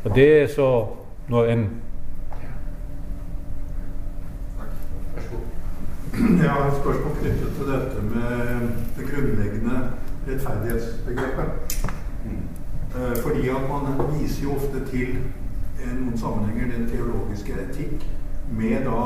Og 0.04 0.14
det 0.14 0.42
er 0.42 0.46
så 0.46 0.86
noget 1.28 1.48
andet. 1.48 1.68
Jeg 6.42 6.50
har 6.50 6.66
et 6.66 6.76
spørsmål 6.82 7.14
knyttet 7.20 7.50
til 7.56 7.66
dette 7.72 8.02
med 8.14 8.28
det 8.96 9.04
grunnleggende 9.10 9.76
rettferdighetsbegrepet. 10.28 11.48
Eh, 12.96 13.16
Fordi 13.22 13.48
at 13.48 13.64
man 13.70 13.84
viser 14.20 14.42
jo 14.42 14.54
ofte 14.54 14.84
til 14.90 15.16
noen 16.00 16.18
sammenhenger 16.18 16.76
den 16.76 16.86
teologiske 16.88 17.56
etikk 17.64 18.06
med 18.60 18.86
da 18.86 19.00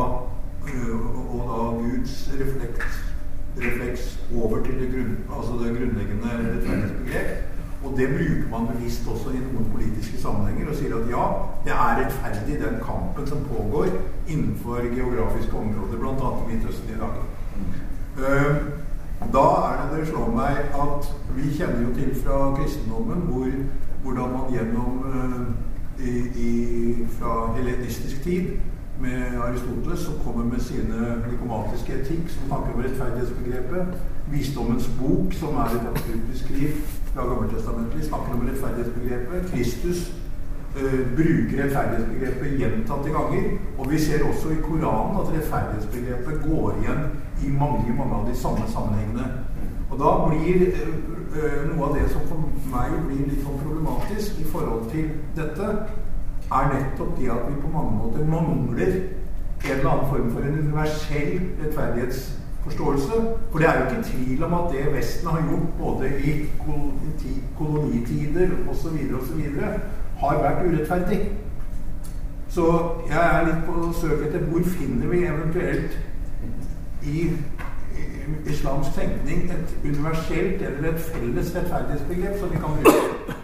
eh, 0.68 1.07
og 1.33 1.40
da 1.49 1.59
Guds 1.81 2.16
refleks, 2.40 3.01
refleks 3.57 4.05
over 4.42 4.61
til 4.64 4.75
det, 4.81 4.90
grunn, 4.92 5.16
altså 5.37 5.53
det 5.64 5.77
grunnleggende 5.79 6.35
rettferdighetsbegrep. 6.42 7.58
Og 7.84 7.94
det 7.98 8.08
bruker 8.10 8.48
man 8.50 8.66
bevisst 8.72 9.06
også 9.08 9.30
i 9.30 9.42
noen 9.42 9.68
politiske 9.74 10.18
sammenhenger 10.18 10.70
og 10.70 10.78
sier 10.80 10.96
at 10.96 11.10
ja, 11.12 11.26
det 11.66 11.74
er 11.76 12.00
rettferdig 12.00 12.58
den 12.64 12.80
kampen 12.82 13.26
som 13.30 13.44
pågår 13.52 13.92
innenfor 14.26 14.82
geografiske 14.94 15.54
områder, 15.56 16.00
bl.a. 16.02 16.32
i 16.42 16.48
Midtøsten 16.50 16.94
i 16.94 17.00
dag. 17.04 17.22
Uh, 18.18 18.56
Da 19.32 19.38
er 19.38 19.90
det 19.90 19.98
det 19.98 20.08
slår 20.08 20.28
meg 20.30 20.58
at 20.78 21.08
vi 21.36 21.50
kjenner 21.56 21.80
jo 21.82 21.94
til 21.94 22.12
fra 22.22 22.54
kristendommen 22.56 23.24
hvor, 23.26 23.48
hvordan 24.02 24.30
man 24.32 24.52
gjennom 24.52 25.00
uh, 25.04 25.40
i, 25.98 26.12
i, 26.46 27.06
fra 27.18 27.56
hellenistisk 27.56 28.22
tid 28.22 28.46
med 29.00 29.40
Aristoteles, 29.42 30.00
som 30.00 30.14
kommer 30.24 30.44
med 30.44 30.60
sine 30.60 31.22
diplomatiske 31.30 31.92
etikk, 32.00 32.30
som 32.30 32.46
snakker 32.46 32.74
om 32.74 32.80
rettferdighetsbegrepet. 32.82 33.98
Visdommens 34.30 34.90
bok, 35.00 35.32
som 35.32 35.56
er 35.56 35.74
et 35.74 35.90
absolutt 35.90 36.32
skriv 36.34 36.70
fra 37.14 37.27
Gammeltestamentlig, 37.29 38.05
snakker 38.05 38.35
om 38.35 38.47
rettferdighetsbegrepet. 38.49 39.51
Kristus 39.53 39.99
eh, 40.77 41.01
bruker 41.16 41.62
rettferdighetsbegrepet 41.62 42.59
gjentatte 42.61 43.14
ganger. 43.16 43.44
Og 43.79 43.90
vi 43.90 43.99
ser 43.99 44.25
også 44.31 44.55
i 44.55 44.62
Koranen 44.62 45.21
at 45.21 45.33
rettferdighetsbegrepet 45.35 46.42
går 46.47 46.81
igjen 46.81 47.05
i 47.44 47.53
mange, 47.61 47.94
mange 48.01 48.14
av 48.21 48.27
de 48.31 48.37
samme 48.37 48.64
sammenhengene. 48.75 49.27
Og 49.90 49.99
da 50.03 50.11
blir 50.29 50.66
eh, 50.68 50.90
eh, 51.38 51.61
noe 51.71 51.88
av 51.88 51.94
det 51.97 52.09
som 52.12 52.27
for 52.29 52.44
meg 52.73 52.99
blir 53.07 53.25
litt 53.31 53.44
sånn 53.44 53.62
problematisk 53.62 54.42
i 54.42 54.51
forhold 54.53 54.90
til 54.92 55.14
dette, 55.38 55.71
er 56.49 56.68
nettopp 56.73 57.16
det 57.18 57.31
at 57.33 57.49
vi 57.49 57.61
på 57.61 57.71
mange 57.73 57.97
måter 57.97 58.25
mangler 58.25 58.92
en 59.64 59.71
eller 59.71 59.90
annen 59.90 60.11
form 60.11 60.31
for 60.33 60.47
en 60.47 60.59
universell 60.59 61.40
forståelse. 62.68 63.20
For 63.50 63.59
det 63.59 63.68
er 63.68 63.78
jo 63.78 63.85
ikke 63.88 64.09
tvil 64.11 64.44
om 64.44 64.54
at 64.61 64.72
det 64.72 64.94
Vesten 64.94 65.28
har 65.28 65.44
gjort 65.50 65.74
både 65.81 66.12
i 66.31 66.35
kolonitider 67.59 68.57
osv. 68.70 68.96
osv. 69.20 69.40
har 70.18 70.42
vært 70.42 70.66
urettferdig. 70.66 71.20
Så 72.48 72.64
jeg 73.11 73.24
er 73.24 73.46
litt 73.46 73.64
på 73.66 73.92
søk 74.00 74.26
etter 74.26 74.46
hvor 74.50 74.64
finner 74.64 75.11
vi 75.12 75.24
eventuelt 75.26 75.98
i 77.07 77.28
islamsk 78.46 78.94
tenkning 78.94 79.50
et 79.52 79.76
universelt 79.85 80.62
eller 80.62 80.88
et 80.88 81.00
felles 81.00 81.54
rettferdighetsbegrep 81.57 82.40
som 82.40 82.50
vi 82.50 82.57
kan 82.57 82.76
bruke. 82.83 83.37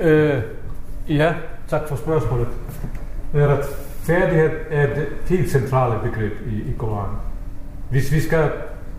Uh, 0.00 0.42
ja, 1.08 1.34
takk 1.68 1.88
for 1.88 1.96
spørsmålet. 1.96 2.48
Det 3.32 3.42
er 3.42 3.56
det 4.08 5.06
helt 5.26 5.50
centrale 5.50 6.00
begreb 6.02 6.32
i, 6.46 6.70
i 6.70 6.74
Koranen. 6.78 7.16
Hvis 7.90 8.12
vi 8.12 8.20
skal 8.20 8.50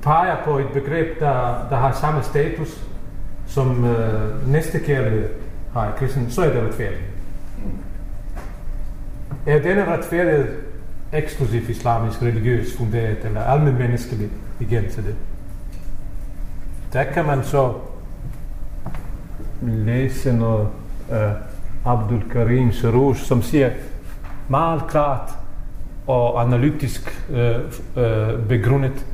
pege 0.02 0.38
på 0.46 0.58
et 0.58 0.68
begreb, 0.74 1.20
der, 1.20 1.68
der 1.70 1.76
har 1.76 1.92
samme 1.92 2.24
status 2.24 2.84
som 3.48 3.86
øh, 3.86 4.52
næstekærlighed 4.52 5.30
har 5.74 5.88
i 5.88 5.92
kristen, 5.98 6.32
så 6.32 6.42
er 6.42 6.54
det 6.54 6.64
retfærdighed. 6.68 7.08
Er 9.46 9.62
denne 9.62 9.86
retfærdighed 9.86 10.48
eksklusivt 11.14 11.70
islamisk, 11.70 12.22
religiøs 12.22 12.78
funderet 12.78 13.26
eller 13.26 13.42
almen 13.42 13.78
menneskelig 13.78 14.30
igen 14.60 14.90
til 14.90 15.04
det? 15.04 15.16
Der 16.94 17.04
kan 17.04 17.26
man 17.26 17.44
så 17.44 17.74
læse 19.62 20.34
noget 20.34 20.68
af 21.10 21.34
Abdul 21.86 22.30
Karim 22.32 22.72
Sarouj, 22.72 23.16
som 23.16 23.42
siger 23.42 23.70
meget 24.50 24.82
klart 24.90 25.32
og 26.08 26.42
analytisk 26.42 27.26
øh, 27.30 27.56
øh, 27.98 28.48
begrundet, 28.48 29.06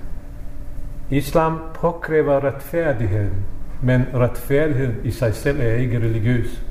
Islam 1.10 1.60
påkræver 1.74 2.44
retfærdigheden 2.44 3.46
Men 3.82 4.06
retfærdigheden 4.14 4.96
i 5.04 5.12
sig 5.12 5.36
selv 5.36 5.60
er 5.60 5.76
ikke 5.76 5.98
religiøs. 5.98 6.62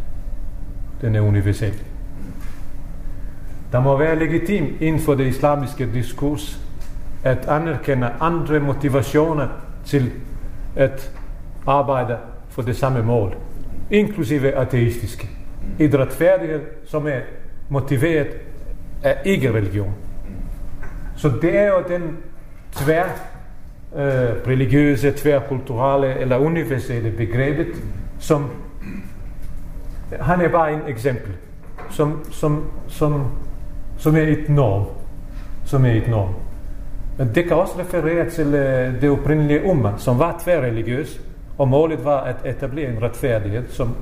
Den 1.01 1.15
er 1.15 1.21
universel. 1.21 1.83
Der 3.73 3.81
må 3.81 3.97
være 3.97 4.19
legitim 4.19 4.77
inden 4.81 5.01
for 5.01 5.15
det 5.15 5.27
islamiske 5.27 5.93
diskurs 5.93 6.61
at 7.25 7.49
anerkende 7.49 8.11
andre 8.21 8.61
motivationer 8.61 9.49
til 9.85 10.13
at 10.77 11.13
arbejde 11.67 12.17
for 12.49 12.63
det 12.63 12.77
samme 12.77 13.03
mål, 13.03 13.37
inklusive 13.91 14.53
ateistiske. 14.53 15.29
Et 15.79 15.95
retfærdighed, 15.95 16.61
som 16.85 17.07
er 17.07 17.21
motiveret 17.69 18.29
er 19.05 19.15
ikke-religion. 19.25 19.95
Så 21.17 21.33
det 21.43 21.59
er 21.59 21.67
jo 21.67 21.83
den 21.89 22.17
tvær 22.73 23.05
øh, 23.97 24.03
religiøse, 24.47 25.13
tværkulturelle 25.17 26.19
eller 26.19 26.37
universelle 26.37 27.11
begrebet, 27.11 27.67
som 28.19 28.51
han 30.21 30.41
er 30.41 30.49
bare 30.49 30.73
en 30.73 30.81
eksempel, 30.89 31.33
som, 31.91 32.25
som, 32.31 32.71
som, 32.89 33.25
som 33.97 34.17
er 34.17 34.23
et 34.23 34.49
norm. 34.49 34.87
Som 35.65 35.85
er 35.85 35.93
et 35.93 36.09
norm. 36.09 36.35
Men 37.19 37.31
det 37.35 37.45
kan 37.45 37.57
også 37.57 37.75
referere 37.79 38.31
til 38.31 38.55
øh, 38.55 39.01
det 39.01 39.11
oprindelige 39.11 39.65
umma, 39.65 39.93
som 39.97 40.19
var 40.19 40.41
tværreligiøs, 40.45 41.21
og 41.59 41.69
målet 41.69 42.05
var 42.05 42.21
at 42.21 42.37
etablere 42.45 42.91
en 42.91 43.03
retfærdighed, 43.03 43.69
som 43.69 43.97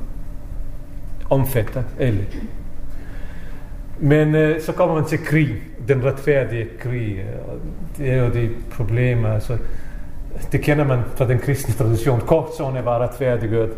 omfatter 1.30 1.82
alle. 2.00 2.26
Men 4.04 4.34
øh, 4.34 4.60
så 4.60 4.72
kommer 4.72 4.94
man 4.94 5.04
til 5.04 5.24
krig, 5.24 5.48
den 5.88 6.04
retfærdige 6.04 6.66
krig. 6.78 7.18
Øh, 7.18 7.48
og 7.48 7.58
det 7.98 8.10
er 8.10 8.16
jo 8.16 8.32
de 8.32 8.48
problemer. 8.70 9.28
Altså, 9.28 9.58
det 10.52 10.60
kender 10.60 10.84
man 10.84 10.98
fra 11.16 11.28
den 11.28 11.38
kristne 11.38 11.74
tradition. 11.74 12.20
Kortzone 12.20 12.84
var 12.84 12.98
retfærdiggjort. 12.98 13.68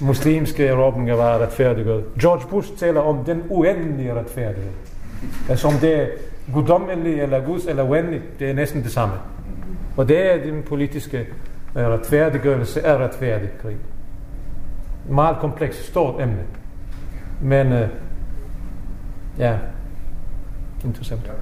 Muslimske 0.00 0.66
erobringer 0.66 1.14
var 1.14 1.38
retfærdiggjort. 1.38 2.02
George 2.20 2.48
Bush 2.50 2.76
taler 2.76 3.00
om 3.00 3.24
den 3.24 3.42
uendelige 3.48 4.14
retfærdighed. 4.14 4.70
Altså 5.48 5.68
om 5.68 5.74
det 5.74 6.00
er 6.00 6.06
guddommelig 6.52 7.20
eller 7.20 7.44
guds 7.44 7.64
eller 7.64 7.82
uendelig, 7.82 8.20
det 8.38 8.50
er 8.50 8.54
næsten 8.54 8.82
det 8.82 8.90
samme. 8.90 9.14
Og 9.96 10.08
det 10.08 10.32
er 10.32 10.44
den 10.44 10.62
politiske 10.62 11.18
øh, 11.76 11.86
retfærdiggørelse 11.86 12.86
af 12.86 12.96
retfærdig 12.96 13.48
krig. 13.62 13.76
Meget 15.08 15.36
komplekst, 15.40 15.86
stort 15.86 16.22
emne. 16.22 16.42
Men 17.40 17.72
øh, 17.72 17.88
ja, 19.38 19.58
interessant. 20.84 21.20
Ja. 21.26 21.32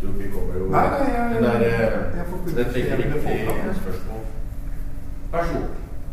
Tror 0.00 0.12
vi 0.18 0.30
kommer 0.30 0.54
jo 0.58 0.64
Nej, 0.70 0.88
nej, 0.88 1.12
jeg- 1.14 1.34
Den 1.34 1.42
der, 1.44 1.54
eh, 1.54 1.60
det 1.60 2.90
er 2.90 2.96
vil 2.96 3.12
få 3.12 3.28
viktig 3.28 3.48
fram 3.48 3.68
det. 3.68 3.76
spørsmål. 3.76 4.20
Vær 5.32 5.44
så 5.44 5.52
god. 5.52 5.66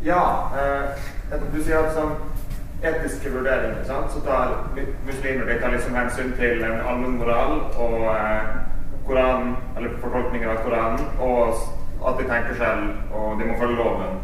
Ja, 0.04 0.22
eh, 0.60 1.42
du 1.56 1.62
sier 1.62 1.78
at 1.78 1.92
som 1.94 2.12
etiske 2.82 3.30
vurderinger, 3.32 3.84
sant? 3.84 4.12
så 4.12 4.20
tar 4.20 4.68
mu- 4.76 4.94
muslimer 5.06 5.44
de 5.52 5.60
tar 5.60 5.70
liksom 5.70 5.94
hensyn 5.94 6.32
til 6.36 6.64
en 6.64 6.80
allmenn 6.88 7.18
moral 7.18 7.60
og 7.78 8.00
eh, 8.16 8.42
Koranen, 9.06 9.56
eller 9.76 9.90
fortolkningen 10.00 10.48
av 10.50 10.56
Koranen, 10.64 11.06
og 11.20 11.54
at 12.08 12.14
de 12.18 12.24
tenker 12.32 12.54
selv, 12.58 12.82
og 13.14 13.40
de 13.40 13.44
må 13.48 13.54
følge 13.60 13.76
loven. 13.76 14.18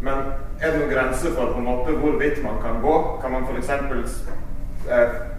Men 0.00 0.14
er 0.60 0.70
det 0.70 0.80
noen 0.80 0.92
grenser 0.94 1.30
for 1.36 1.52
på 1.52 1.58
en 1.58 1.64
måte 1.64 1.90
hvorvidt 2.00 2.42
man 2.42 2.56
kan 2.62 2.80
gå? 2.82 3.18
Kan 3.22 3.30
man 3.32 3.46
for 3.46 3.56
eksempel, 3.58 4.04
s- 4.08 4.24
eh, 4.28 4.34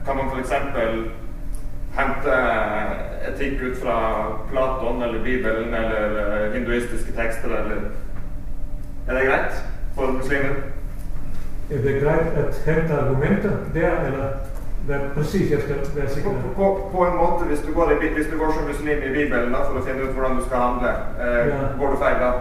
kan 0.06 0.16
man 0.16 0.40
eksempel 0.40 1.12
hente 1.98 2.32
eh, 2.32 3.30
etikk 3.30 3.62
ut 3.64 3.78
fra 3.84 3.98
Platon 4.52 5.04
eller 5.04 5.24
Bibelen 5.24 5.74
eller 5.74 6.20
eh, 6.24 6.54
hinduistiske 6.54 7.12
tekster, 7.12 7.50
eller 7.50 7.76
er 9.08 9.14
det 9.14 9.28
greit 9.28 9.64
for 9.96 10.12
muslimer? 10.12 10.56
Er 11.72 11.82
det 11.84 12.02
greit 12.04 12.38
at 12.44 12.62
hente 12.66 12.94
argumenter 12.94 13.52
der, 13.74 14.02
eller 14.06 14.28
hvad 14.86 15.00
præcis 15.16 15.52
jeg 15.52 15.60
skal 15.62 15.76
være 15.96 16.10
sikker 16.10 16.30
På, 16.30 16.48
på? 16.56 16.90
på, 16.92 17.06
en 17.06 17.18
måte, 17.18 17.46
hvis 17.46 17.60
du, 17.60 17.74
går 17.74 17.92
i, 17.92 18.14
hvis 18.14 18.28
du 18.32 18.38
går 18.38 18.54
som 18.54 18.68
muslim 18.68 18.98
i 18.98 19.14
Bibelen 19.14 19.54
da, 19.54 19.64
for 19.66 19.80
å 19.80 19.84
finne 19.88 20.04
ut 20.08 20.14
hvordan 20.16 20.38
du 20.38 20.46
skal 20.46 20.58
handle, 20.58 20.94
eh, 21.20 21.48
Ja. 21.48 21.60
går 21.80 21.92
du 21.92 21.98
feil 21.98 22.22
da? 22.24 22.32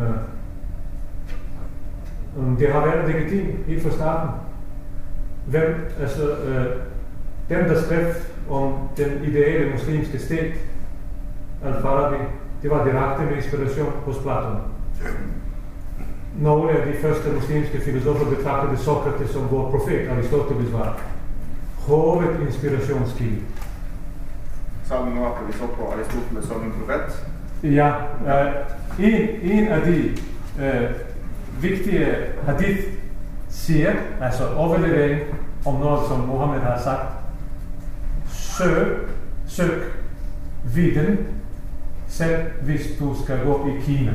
Ja. 0.00 0.14
Um, 2.36 2.56
det 2.56 2.72
har 2.72 2.86
været 2.86 3.08
legitim 3.08 3.64
helt 3.66 3.82
fra 3.82 3.90
starten. 3.90 4.28
Hvem, 5.46 5.74
altså, 6.00 6.30
øh, 6.30 6.66
dem, 7.48 7.64
der 7.64 7.82
skrev 7.82 8.06
om 8.50 8.72
den 8.96 9.24
ideelle 9.24 9.72
muslimske 9.72 10.18
stat, 10.18 10.52
Al-Farabi, 11.64 12.16
det 12.62 12.70
var 12.70 12.84
direkte 12.84 13.24
med 13.24 13.36
inspiration 13.36 13.92
hos 14.04 14.16
Platon. 14.16 14.56
Nogle 16.38 16.70
af 16.70 16.86
de 16.86 16.98
første 17.02 17.32
muslimske 17.32 17.80
filosofer 17.80 18.36
betragtede 18.36 18.78
Sokrates 18.78 19.30
som 19.30 19.50
vores 19.50 19.70
profet, 19.70 20.08
Aristoteles 20.08 20.72
var 20.72 21.00
hovedinspirationskilde. 21.78 23.36
Sa 24.84 24.94
du 24.94 25.04
nå 25.04 25.24
at 25.24 25.48
vi 25.48 25.52
så 25.52 25.66
på 25.66 25.92
Aristoteles 25.92 26.44
som 26.44 26.62
en 26.62 26.72
profet? 26.72 27.26
Ja, 27.62 27.92
øh, 28.26 28.52
en, 28.98 29.28
en 29.42 29.68
af 29.68 29.80
de 29.80 30.10
øh, 30.64 30.90
vigtige 31.62 32.06
hadith 32.46 32.95
siger, 33.56 33.92
altså 34.20 34.48
overlevering 34.54 35.20
om 35.66 35.74
noget, 35.74 36.08
som 36.08 36.20
Mohammed 36.20 36.60
har 36.60 36.80
sagt, 36.84 37.12
søg, 38.28 38.98
søg 39.46 39.82
viden, 40.74 41.18
selv 42.08 42.42
hvis 42.62 42.86
du 42.98 43.14
skal 43.24 43.44
gå 43.44 43.68
i 43.68 43.80
Kina. 43.82 44.12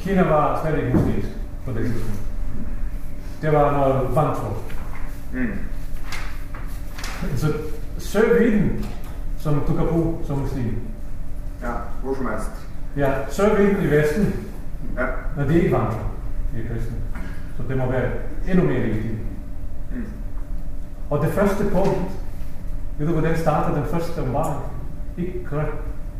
Kina 0.00 0.22
var 0.22 0.60
slet 0.66 0.78
ikke 0.84 0.96
muslimsk 0.96 1.28
på 1.64 1.72
det 1.72 1.84
tidspunkt. 1.84 2.20
Det 3.42 3.52
var 3.52 3.72
noget 3.72 4.16
vantro. 4.16 4.54
Mm. 5.32 5.58
Så 7.36 7.52
søg 7.98 8.40
viden, 8.40 8.86
som 9.38 9.54
du 9.68 9.76
kan 9.76 9.86
bruge 9.86 10.16
som 10.26 10.38
muslim. 10.38 10.78
Ja, 11.62 11.70
hvor 12.02 12.14
som 12.14 12.26
helst. 12.26 12.50
Ja, 12.96 13.12
søg 13.30 13.58
viden 13.58 13.82
i 13.84 13.90
Vesten, 13.90 14.34
Ja. 14.96 15.06
når 15.36 15.44
de 15.48 15.54
ikke 15.62 15.72
vandrer 15.72 16.10
i 16.56 16.60
kristne. 16.68 16.96
Så 17.56 17.62
det 17.68 17.76
må 17.76 17.90
være 17.90 18.10
endnu 18.48 18.64
mere 18.64 18.80
legitimt. 18.80 19.18
Mm. 19.94 20.04
Og 21.10 21.24
det 21.24 21.32
første 21.32 21.64
punkt, 21.72 22.10
ved 22.98 23.06
du 23.06 23.12
hvordan 23.12 23.38
starter 23.38 23.74
den 23.74 23.84
første 23.84 24.18
omvaring? 24.18 24.60
Ikra, 25.16 25.64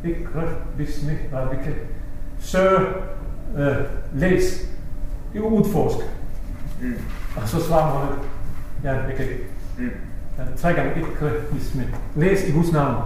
ikra, 0.04 0.42
bismi, 0.76 1.12
rabbike. 1.32 1.74
Søg, 2.38 2.80
øh, 3.56 3.76
læs, 4.14 4.70
udforsk. 5.34 6.06
Mm. 6.82 6.94
Og 7.36 7.48
så 7.48 7.60
svarer 7.62 7.98
man, 7.98 8.18
ja, 8.84 9.02
jeg 9.02 9.16
kan 9.16 9.24
ikke. 9.24 9.44
Mm. 9.78 9.90
Ja, 10.38 10.42
tre 10.56 10.72
gange 10.72 11.00
ikra, 11.00 11.28
bismi. 11.52 11.82
Læs 12.16 12.48
i 12.48 12.52
Guds 12.52 12.72
navn. 12.72 13.04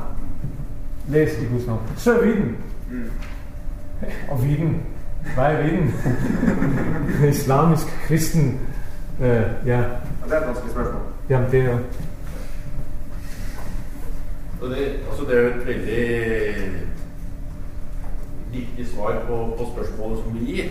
Læs 1.08 1.42
i 1.42 1.46
Guds 1.52 1.66
navn. 1.66 1.80
Søg 1.96 2.26
viden. 2.26 2.56
Mm. 2.90 3.10
Og 4.28 4.44
viden. 4.44 4.82
Hvad 5.34 5.44
er 5.44 5.62
viden? 5.62 5.94
Islamisk, 7.34 7.86
kristen. 7.86 8.60
Øh, 9.20 9.42
ja, 9.66 9.80
Og 10.22 10.28
det 10.28 10.32
er 10.32 10.40
et 10.40 10.46
vanskelig 10.46 10.72
spørsmål. 10.72 11.02
jamen 11.28 11.50
det 11.50 11.60
er 11.60 11.64
jo... 11.64 11.78
Og 14.62 14.70
det, 14.70 14.76
altså 15.08 15.24
det 15.28 15.38
er 15.38 15.42
jo 15.42 15.48
et 15.48 15.66
veldig 15.66 16.88
viktig 18.52 18.86
svar 18.94 19.24
på, 19.26 19.54
på 19.58 19.64
spørsmålet 19.74 20.18
som 20.24 20.40
vi 20.40 20.44
gir. 20.46 20.64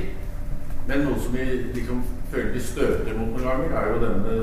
Men 0.87 0.99
noe 1.03 1.19
som 1.19 1.33
vi 1.33 1.45
liksom 1.73 2.03
føler 2.31 2.53
vi 2.53 2.59
støter 2.59 3.17
mot 3.17 3.27
noen 3.27 3.43
ganger, 3.43 3.79
er 3.79 3.89
jo 3.89 4.01
denne 4.03 4.35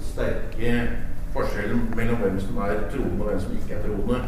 sterke 0.00 0.74
forskjellen 1.34 1.82
mellom 1.96 2.16
hvem 2.16 2.40
som 2.40 2.56
er 2.56 2.84
troende 2.92 3.24
og 3.24 3.28
hvem 3.30 3.40
som 3.40 3.52
ikke 3.52 3.74
er 3.74 3.82
troende. 3.86 4.20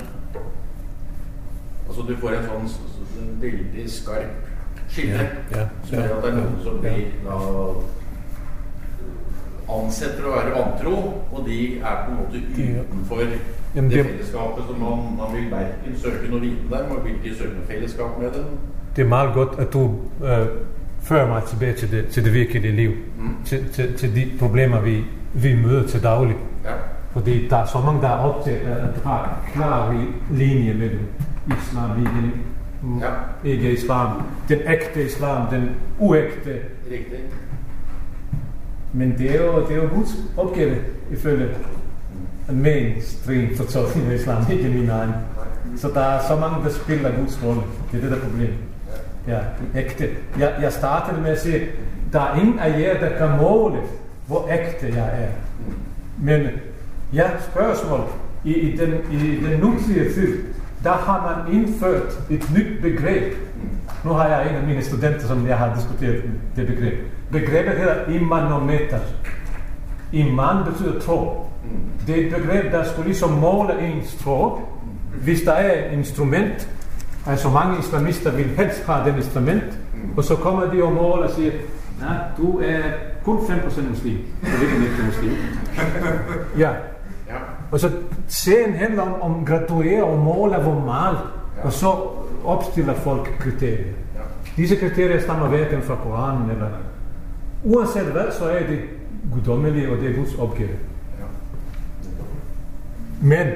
Altså 1.88 2.02
du 2.08 2.16
får 2.16 2.38
en 2.38 2.48
sånn, 2.48 2.68
sånn 3.14 3.36
veldig 3.42 3.86
skarp 3.90 4.51
skille, 4.92 5.26
Ja, 5.50 5.66
som 5.85 5.98
gjør 5.98 6.16
at 6.16 6.24
det 6.24 6.31
er 6.31 6.38
noen 6.38 6.57
som 6.62 6.78
blir 6.85 7.02
da 7.24 7.37
ansetter 9.72 10.26
å 10.26 10.35
være 10.37 10.52
vantro, 10.52 10.94
og 11.33 11.46
de 11.46 11.59
er 11.81 12.05
på 12.05 12.12
en 12.12 12.18
måte 12.18 12.40
utenfor 12.59 13.22
det 13.24 13.40
fellesskapet 13.72 14.68
som 14.68 14.83
man, 14.83 15.07
man 15.16 15.33
vil 15.37 15.48
hverken 15.52 15.96
søke 15.96 16.28
noe 16.28 16.42
viten 16.42 16.68
der, 16.70 16.88
man 16.90 17.00
vil 17.07 17.16
ikke 17.16 17.38
søke 17.38 17.55
noe 17.57 17.68
fellesskap 17.70 18.18
med 18.20 18.37
dem. 18.37 18.55
Det 18.96 19.05
er 19.05 19.09
meget 19.09 19.35
godt, 19.35 19.59
at 19.59 19.72
du 19.72 19.83
øh, 20.24 20.46
fører 21.02 21.28
mig 21.28 21.42
tilbage 21.48 21.76
til 21.76 21.90
det, 21.90 22.07
til 22.09 22.24
det 22.24 22.35
virkelige 22.35 22.76
liv. 22.76 22.90
Mm. 23.18 23.44
Til, 23.44 23.68
til, 23.72 23.94
til 23.96 24.14
de 24.14 24.31
problemer, 24.38 24.81
vi, 24.81 25.05
vi 25.35 25.57
møder 25.62 25.87
til 25.87 26.02
daglig. 26.02 26.37
Ja. 26.64 26.76
Fordi 27.12 27.48
der 27.48 27.57
er 27.57 27.66
så 27.66 27.81
mange, 27.81 28.02
der 28.02 28.09
er 28.09 28.18
optaget 28.18 28.61
af 28.61 28.76
at 28.85 29.02
have 29.05 29.28
klar 29.55 30.05
linje 30.31 30.74
mellem 30.74 31.07
islam, 31.46 31.98
mm, 31.98 32.31
Ja. 33.00 33.10
ikke 33.44 33.72
islam, 33.72 34.22
den 34.48 34.58
ægte 34.66 35.04
islam, 35.04 35.46
den 35.50 35.70
uægte. 35.98 36.58
Riktig. 36.90 37.18
Men 38.92 39.14
det 39.18 39.30
er 39.30 39.44
jo, 39.44 39.68
det 39.68 39.76
er 39.76 39.82
jo 39.82 39.88
Guds 39.94 40.16
opgave, 40.36 40.76
ifølge 41.12 41.48
mainstream 42.52 43.56
fortolkning 43.56 44.06
af 44.06 44.14
islam, 44.14 44.44
ikke 44.52 44.68
min 44.68 44.88
egen. 44.88 45.12
Så 45.76 45.88
der 45.88 46.00
er 46.00 46.20
så 46.28 46.36
mange, 46.36 46.64
der 46.64 46.70
spiller 46.70 47.16
Guds 47.16 47.44
rolle. 47.44 47.62
Det 47.92 47.96
er 47.96 48.00
det, 48.00 48.10
der 48.10 48.16
er 48.16 48.20
problemet. 48.20 48.54
Ja, 49.28 49.38
ægte. 49.76 50.08
Jeg, 50.38 50.54
jeg 50.62 50.72
startede 50.72 51.20
med 51.20 51.30
at 51.30 51.40
sige, 51.40 51.66
der 52.12 52.20
er 52.20 52.40
ingen 52.40 52.58
af 52.58 52.80
jer, 52.80 53.00
der 53.00 53.18
kan 53.18 53.36
måle, 53.40 53.78
hvor 54.26 54.48
ægte 54.50 54.86
jeg 54.96 55.10
er. 55.22 55.28
Men 56.18 56.46
ja, 57.14 57.30
spørgsmål. 57.50 58.00
I, 58.44 58.54
i, 58.54 58.76
den, 58.76 58.94
I 59.12 59.44
den 59.44 59.60
nutidige 59.60 60.12
tid, 60.14 60.38
der 60.84 60.92
har 60.92 61.44
man 61.46 61.54
indført 61.54 62.20
et 62.30 62.50
nyt 62.56 62.82
begreb. 62.82 63.32
Nu 64.04 64.10
har 64.10 64.28
jeg 64.28 64.50
en 64.50 64.56
af 64.56 64.62
mine 64.62 64.82
studenter, 64.82 65.26
som 65.26 65.46
jeg 65.46 65.58
har 65.58 65.74
diskuteret 65.74 66.22
det 66.56 66.66
begreb. 66.66 66.94
Begrebet 67.32 67.72
hedder 67.72 68.08
imanometer. 68.08 68.98
Iman 70.12 70.64
betyder 70.72 71.00
tro. 71.00 71.46
Det 72.06 72.22
er 72.22 72.26
et 72.26 72.34
begreb, 72.34 72.72
der 72.72 72.84
skulle 72.84 73.06
ligesom 73.06 73.30
måle 73.30 73.80
ens 73.80 74.16
tro. 74.24 74.60
Hvis 75.22 75.40
der 75.40 75.52
er 75.52 75.86
et 75.86 75.98
instrument, 75.98 76.68
altså 77.26 77.48
mange 77.48 77.78
islamister 77.78 78.30
vil 78.30 78.44
helst 78.44 78.86
have 78.86 79.08
den 79.08 79.16
instrument, 79.16 79.78
og 80.16 80.24
så 80.24 80.36
kommer 80.36 80.70
de 80.74 80.82
og 80.82 80.92
måler 80.92 81.24
og 81.24 81.30
siger, 81.30 81.52
ja, 82.00 82.06
du 82.36 82.58
er 82.58 82.82
kun 83.24 83.38
5% 83.38 83.88
muslim. 83.88 84.18
Er 84.42 84.62
ikke 84.62 84.76
en 84.76 84.82
ægte 84.82 85.02
muslim. 85.06 85.32
Ja. 86.58 86.70
Ja. 87.72 87.74
Og 87.74 87.80
så 87.80 87.90
serien 88.28 88.74
handler 88.74 89.02
om, 89.02 89.22
om 89.22 89.44
graduere 89.44 90.04
og 90.04 90.18
måle, 90.18 90.56
hvor 90.56 90.80
meget, 90.80 91.18
og 91.62 91.72
så 91.72 91.92
opstiller 92.44 92.94
folk 92.94 93.37
kriterier. 93.38 93.87
Ja. 94.14 94.20
Disse 94.56 94.76
kriterier 94.76 95.20
stammer 95.20 95.48
hverken 95.48 95.82
fra 95.82 95.94
Koranen 95.94 96.50
eller... 96.50 96.68
Uanset 97.64 98.02
hvad, 98.02 98.32
så 98.32 98.44
er 98.44 98.66
det 98.66 98.78
guddommelige, 99.32 99.90
og 99.90 99.96
det 99.96 100.11
er 100.11 100.14
Guds 100.14 100.35
opgave. 100.35 100.68
Ja. 100.68 101.24
Men 103.20 103.46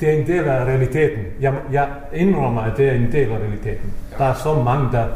det 0.00 0.08
er 0.08 0.12
en 0.12 0.26
del 0.26 0.44
af 0.44 0.64
realiteten. 0.64 1.24
Jeg, 1.40 1.54
jeg 1.72 1.88
indrømmer, 2.12 2.62
at 2.62 2.76
det 2.76 2.88
er 2.88 2.92
en 2.92 3.12
del 3.12 3.32
af 3.32 3.38
realiteten. 3.38 3.92
Der 4.18 4.24
er 4.24 4.34
så 4.34 4.62
mange, 4.62 4.92
der, 4.92 5.06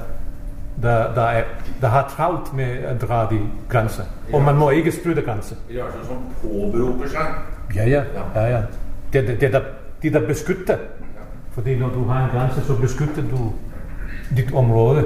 der, 0.83 1.15
der, 1.15 1.23
er, 1.23 1.45
der 1.81 1.89
har 1.89 2.09
travlt 2.17 2.55
med 2.55 2.65
at 2.65 3.03
drage 3.03 3.35
de 3.35 3.41
grænser. 3.69 4.03
Og 4.33 4.43
man 4.43 4.57
må 4.57 4.71
ikke 4.71 4.93
spytte 4.93 5.23
grænser. 5.23 5.57
Det 5.69 5.81
er 5.81 5.85
altså 5.85 5.99
som 6.07 6.17
påberoper 6.43 7.09
sig. 7.09 7.27
Ja, 7.75 7.89
ja. 7.89 8.03
ja, 8.35 8.45
ja. 8.57 8.63
Det, 9.13 9.29
det, 9.29 9.41
det, 9.41 9.53
der, 9.53 9.63
de, 10.03 10.13
der 10.13 10.27
beskytter. 10.27 10.77
Fordi 11.51 11.79
når 11.79 11.89
du 11.89 12.05
har 12.05 12.25
en 12.25 12.31
grænse, 12.31 12.67
så 12.67 12.77
beskytter 12.77 13.23
du 13.31 13.53
dit 14.37 14.55
område. 14.55 15.05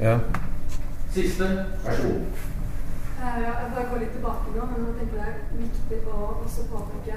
Ja. 0.00 0.18
Siste, 1.10 1.44
vær 1.84 1.94
så 1.94 2.02
god. 2.02 2.10
Eh, 2.12 2.48
Ja, 3.20 3.30
jeg 3.44 3.70
bare 3.74 3.84
går 3.90 3.98
litt 3.98 4.12
tilbake 4.14 4.52
nå, 4.54 4.66
men 4.70 4.84
jeg 4.86 4.94
tenker 4.98 5.16
det 5.18 5.24
er 5.26 5.38
viktig 5.58 5.96
å 6.06 6.18
også 6.44 6.66
påpeke 6.70 7.16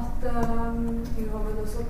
at 0.00 0.26
um, 0.30 0.84
Muhammed 1.16 1.56
også 1.64 1.82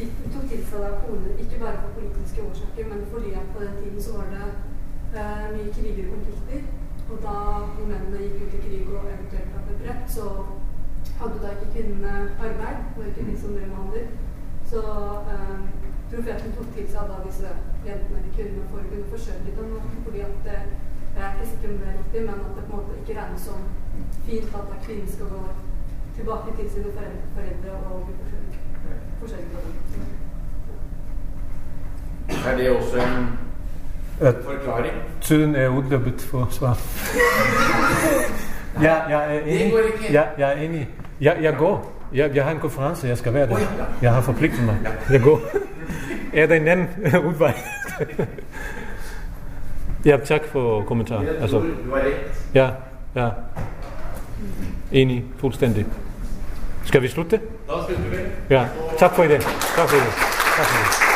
de- 0.00 0.30
tok 0.34 0.44
til 0.50 0.62
seg 0.68 0.84
da 0.84 0.90
koner, 1.04 1.32
ikke 1.42 1.60
bare 1.62 1.80
for 1.82 1.96
politiske 1.98 2.42
årsaker, 2.48 2.88
men 2.92 3.06
fordi 3.12 3.32
at 3.40 3.46
på 3.54 3.62
den 3.64 3.74
tiden 3.80 4.02
så 4.06 4.16
var 4.18 4.26
det 4.34 4.48
uh, 5.18 5.46
mye 5.54 5.72
kriger 5.76 6.08
og 6.08 6.14
konflikter. 6.14 6.60
Og 7.10 7.16
da 7.26 7.36
mennene 7.90 8.18
gikk 8.24 8.42
ut 8.44 8.56
i 8.58 8.64
krig 8.64 8.90
og 8.96 9.08
eventuelt 9.12 9.54
ble 9.66 9.78
drept, 9.82 10.12
så 10.16 10.26
hadde 11.20 11.40
da 11.42 11.48
ikke 11.54 11.72
kvinnene 11.74 12.12
arbeid, 12.46 12.78
og 12.96 13.06
ikke 13.08 13.26
de 13.28 13.38
som 13.40 13.56
drev 13.56 13.68
med 13.72 13.80
handel. 13.80 14.06
Så 14.70 14.80
uh, 15.32 15.56
profeten 16.12 16.54
tok 16.58 16.70
til 16.76 16.86
seg 16.92 17.10
da 17.10 17.18
disse 17.26 17.50
jentene 17.86 18.20
eller 18.20 18.36
kvinnene 18.36 18.68
for 18.70 18.82
å 18.84 18.88
kunne 18.92 19.10
forsørge 19.14 19.56
dem, 19.58 19.74
fordi 20.06 20.20
at 20.28 20.38
det 20.46 20.60
jeg 21.16 21.22
er 21.26 21.32
ikke 21.34 21.50
sikker 21.50 21.70
om 21.72 21.78
det 21.80 21.88
er 21.90 21.98
riktig, 21.98 22.20
men 22.26 22.34
at 22.46 22.54
det 22.56 22.64
på 22.66 22.72
en 22.72 22.78
måte 22.78 22.98
ikke 23.00 23.16
regnes 23.20 23.42
som 23.48 23.60
fint 24.26 24.54
at 24.58 24.76
kvinnen 24.84 25.08
skal 25.14 25.26
gå 25.34 25.40
tilbake 26.16 26.50
til 26.58 26.70
sine 26.70 26.92
foreldre, 26.96 27.26
foreldre 27.34 27.70
og 27.90 28.06
bli 28.06 28.14
forsørget. 28.20 28.39
Er 32.46 32.56
det 32.56 32.70
også 32.70 32.96
en 32.96 33.26
forklaring? 34.20 34.92
tiden 35.20 35.54
er 35.56 35.68
udløbet 35.68 36.20
for 36.20 36.48
svar. 36.50 36.78
ja, 38.82 38.94
jeg 39.08 39.36
er 39.36 39.40
enig. 39.40 39.72
Ja, 40.12 40.22
jeg 40.38 40.48
er 40.52 40.56
enig. 40.62 40.88
Jeg, 41.20 41.36
jeg 41.42 41.56
går. 41.56 41.92
Jeg, 42.14 42.30
jeg 42.34 42.44
har 42.44 42.50
en 42.50 42.58
konference, 42.58 43.06
jeg 43.06 43.18
skal 43.18 43.34
være 43.34 43.46
der. 43.48 43.56
Jeg 44.02 44.12
har 44.14 44.20
forpligtet 44.20 44.64
mig. 44.64 44.76
Jeg 45.10 45.20
går. 45.20 45.40
Er 46.34 46.46
der 46.46 46.54
en 46.54 46.68
anden 46.68 46.88
udvej? 47.28 47.54
ja, 50.04 50.16
tak 50.24 50.44
for 50.44 50.82
kommentaren. 50.82 51.26
Altså, 51.40 51.62
ja, 52.54 52.70
ja. 53.16 53.28
Enig, 54.92 55.24
fuldstændig. 55.38 55.86
Skal 56.84 57.02
vi 57.02 57.08
slutte? 57.08 57.40
Da 57.70 57.84
slutter 57.84 58.10
vi. 58.10 58.54
Ja, 58.54 58.66
tak 58.98 59.14
for 59.14 59.24
i 59.24 59.28
dag. 59.28 59.40
Tak 59.76 59.88
for 59.88 59.96
i 59.96 60.00
dag. 60.00 60.12
Tak 60.56 60.66
for 60.66 60.78
i 60.78 60.82
dag. 60.82 61.09